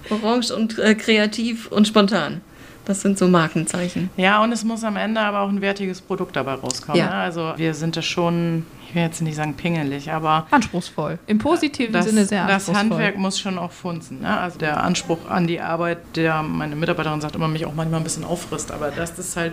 Orange 0.08 0.52
und 0.54 0.78
äh, 0.78 0.94
kreativ 0.94 1.66
und 1.70 1.86
spontan. 1.88 2.40
Das 2.84 3.02
sind 3.02 3.18
so 3.18 3.28
Markenzeichen. 3.28 4.10
Ja, 4.16 4.42
und 4.42 4.52
es 4.52 4.64
muss 4.64 4.84
am 4.84 4.96
Ende 4.96 5.20
aber 5.20 5.40
auch 5.40 5.48
ein 5.48 5.60
wertiges 5.60 6.00
Produkt 6.00 6.36
dabei 6.36 6.54
rauskommen. 6.54 6.98
Ja. 6.98 7.06
Ne? 7.06 7.14
Also 7.14 7.52
wir 7.56 7.74
sind 7.74 7.96
da 7.96 8.02
schon, 8.02 8.64
ich 8.88 8.94
will 8.94 9.02
jetzt 9.02 9.20
nicht 9.22 9.36
sagen 9.36 9.54
pingelig, 9.54 10.10
aber 10.10 10.46
Anspruchsvoll. 10.50 11.18
Im 11.26 11.38
positiven 11.38 11.92
das, 11.92 12.06
Sinne 12.06 12.24
sehr 12.24 12.46
das 12.46 12.68
anspruchsvoll. 12.68 12.80
Handwerk 12.80 13.18
muss 13.18 13.38
schon 13.38 13.58
auch 13.58 13.70
funzen. 13.70 14.22
Ne? 14.22 14.38
Also 14.38 14.58
der 14.58 14.82
Anspruch 14.82 15.28
an 15.28 15.46
die 15.46 15.60
Arbeit, 15.60 15.98
der 16.16 16.42
meine 16.42 16.74
Mitarbeiterin 16.74 17.20
sagt 17.20 17.36
immer, 17.36 17.48
mich 17.48 17.66
auch 17.66 17.74
manchmal 17.74 18.00
ein 18.00 18.04
bisschen 18.04 18.24
auffrisst. 18.24 18.72
Aber 18.72 18.90
das 18.90 19.18
ist 19.18 19.36
halt, 19.36 19.52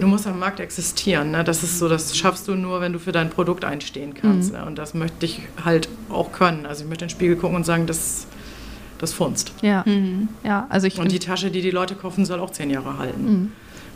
du 0.00 0.06
musst 0.06 0.26
am 0.26 0.38
Markt 0.38 0.60
existieren. 0.60 1.30
Ne? 1.32 1.44
Das 1.44 1.62
ist 1.62 1.78
so, 1.78 1.88
das 1.88 2.16
schaffst 2.16 2.48
du 2.48 2.54
nur, 2.54 2.80
wenn 2.80 2.92
du 2.92 2.98
für 2.98 3.12
dein 3.12 3.30
Produkt 3.30 3.64
einstehen 3.64 4.14
kannst. 4.14 4.52
Mhm. 4.52 4.58
Ne? 4.58 4.64
Und 4.64 4.78
das 4.78 4.94
möchte 4.94 5.26
ich 5.26 5.42
halt 5.64 5.88
auch 6.08 6.32
können. 6.32 6.66
Also 6.66 6.84
ich 6.84 6.88
möchte 6.88 7.04
in 7.04 7.08
den 7.08 7.14
Spiegel 7.14 7.36
gucken 7.36 7.56
und 7.56 7.64
sagen, 7.64 7.86
das, 7.86 8.26
das 9.02 9.12
funzt. 9.12 9.52
Ja. 9.62 9.84
ja, 10.44 10.66
also 10.70 10.86
ich 10.86 10.98
Und 10.98 11.10
die 11.12 11.18
Tasche, 11.18 11.50
die 11.50 11.60
die 11.60 11.70
Leute 11.72 11.94
kaufen, 11.96 12.24
soll 12.24 12.40
auch 12.40 12.50
zehn 12.50 12.70
Jahre 12.70 12.98
halten. 12.98 13.24
Mhm. 13.24 13.52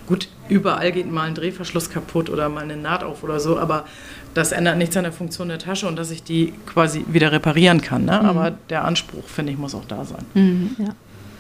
Gut, 0.07 0.29
überall 0.49 0.93
geht 0.93 1.11
mal 1.11 1.23
ein 1.29 1.35
Drehverschluss 1.35 1.91
kaputt 1.91 2.29
oder 2.29 2.49
mal 2.49 2.63
eine 2.65 2.77
Naht 2.77 3.03
auf 3.03 3.23
oder 3.25 3.41
so, 3.41 3.59
aber 3.59 3.87
das 4.35 4.53
ändert 4.53 4.79
nichts 4.79 4.97
an 4.97 5.05
der 5.05 5.13
Funktion 5.13 5.49
der 5.49 5.59
Tasche 5.59 5.87
und 5.89 5.97
dass 5.97 6.11
ich 6.11 6.23
die 6.23 6.53
quasi 6.67 7.05
wieder 7.09 7.33
reparieren 7.33 7.81
kann. 7.81 8.05
Ne? 8.05 8.19
Mhm. 8.21 8.29
Aber 8.29 8.51
der 8.69 8.85
Anspruch, 8.85 9.25
finde 9.27 9.53
ich, 9.53 9.59
muss 9.59 9.75
auch 9.75 9.85
da 9.87 10.05
sein. 10.05 10.25
Mhm. 10.35 10.77
Ja. 10.79 10.89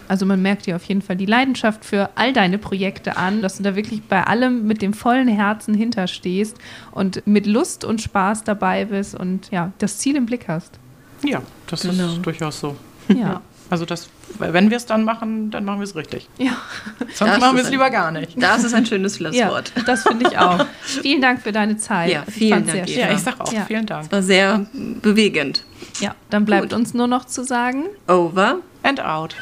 Also 0.09 0.24
man 0.26 0.40
merkt 0.40 0.66
dir 0.66 0.76
auf 0.76 0.85
jeden 0.85 1.02
Fall 1.02 1.16
die 1.16 1.26
Leidenschaft 1.26 1.85
für 1.85 2.11
all 2.14 2.33
deine 2.33 2.59
Projekte 2.59 3.16
an, 3.16 3.42
dass 3.42 3.57
du 3.57 3.64
da 3.64 3.74
wirklich 3.74 4.02
bei 4.05 4.22
allem 4.24 4.64
mit 4.66 4.81
dem 4.81 4.94
vollen 4.94 5.26
Herzen 5.26 5.74
hinterstehst 5.74 6.57
und 6.92 7.26
mit 7.26 7.46
Lust 7.46 7.85
und 7.85 8.00
Spaß 8.00 8.44
dabei 8.44 8.85
bist 8.85 9.16
und 9.16 9.50
ja, 9.50 9.72
das 9.79 9.98
Ziel 9.98 10.14
im 10.14 10.26
Blick 10.26 10.46
hast. 10.46 10.79
Ja, 11.24 11.42
das 11.68 11.83
Genau. 11.83 12.07
ist 12.12 12.22
durchaus 12.24 12.61
so. 12.61 12.76
Ja. 13.09 13.40
Also 13.68 13.85
das, 13.85 14.09
wenn 14.38 14.70
wir 14.70 14.76
es 14.76 14.87
dann 14.87 15.02
machen, 15.05 15.50
dann 15.50 15.64
machen 15.64 15.81
wir 15.81 15.85
es 15.85 15.96
richtig. 15.96 16.29
Ja, 16.38 16.52
Sonst 17.14 17.33
Das 17.35 17.40
machen 17.40 17.57
wir 17.57 17.64
es 17.64 17.70
lieber 17.70 17.90
gar 17.90 18.11
nicht. 18.12 18.40
Das 18.40 18.62
ist 18.64 18.74
ein 18.74 18.87
schönes 18.87 19.18
ja 19.18 19.31
Schlusswort. 19.31 19.72
das 19.87 20.02
finde 20.05 20.29
ich 20.31 20.38
auch. 20.38 20.64
Vielen 20.83 21.20
Dank 21.20 21.42
für 21.42 21.52
deine 21.52 21.76
Zeit. 21.76 22.12
Ja, 22.12 22.24
vielen 22.31 22.66
Dank. 22.66 22.88
Ja, 22.88 23.11
ich 23.12 23.18
sag 23.18 23.40
auch 23.40 23.52
Ja. 23.52 23.64
vielen 23.66 23.87
Dank. 23.87 24.11
War 24.12 24.22
sehr 24.22 24.66
bewegend. 25.02 25.64
Ja, 26.00 26.14
dann 26.31 26.44
bleibt 26.44 26.70
Gut. 26.70 26.72
uns 26.74 26.94
nur 26.94 27.07
noch 27.09 27.24
zu 27.24 27.42
sagen, 27.44 27.85
Over. 28.09 28.59
And 28.83 29.00
out. 29.05 29.35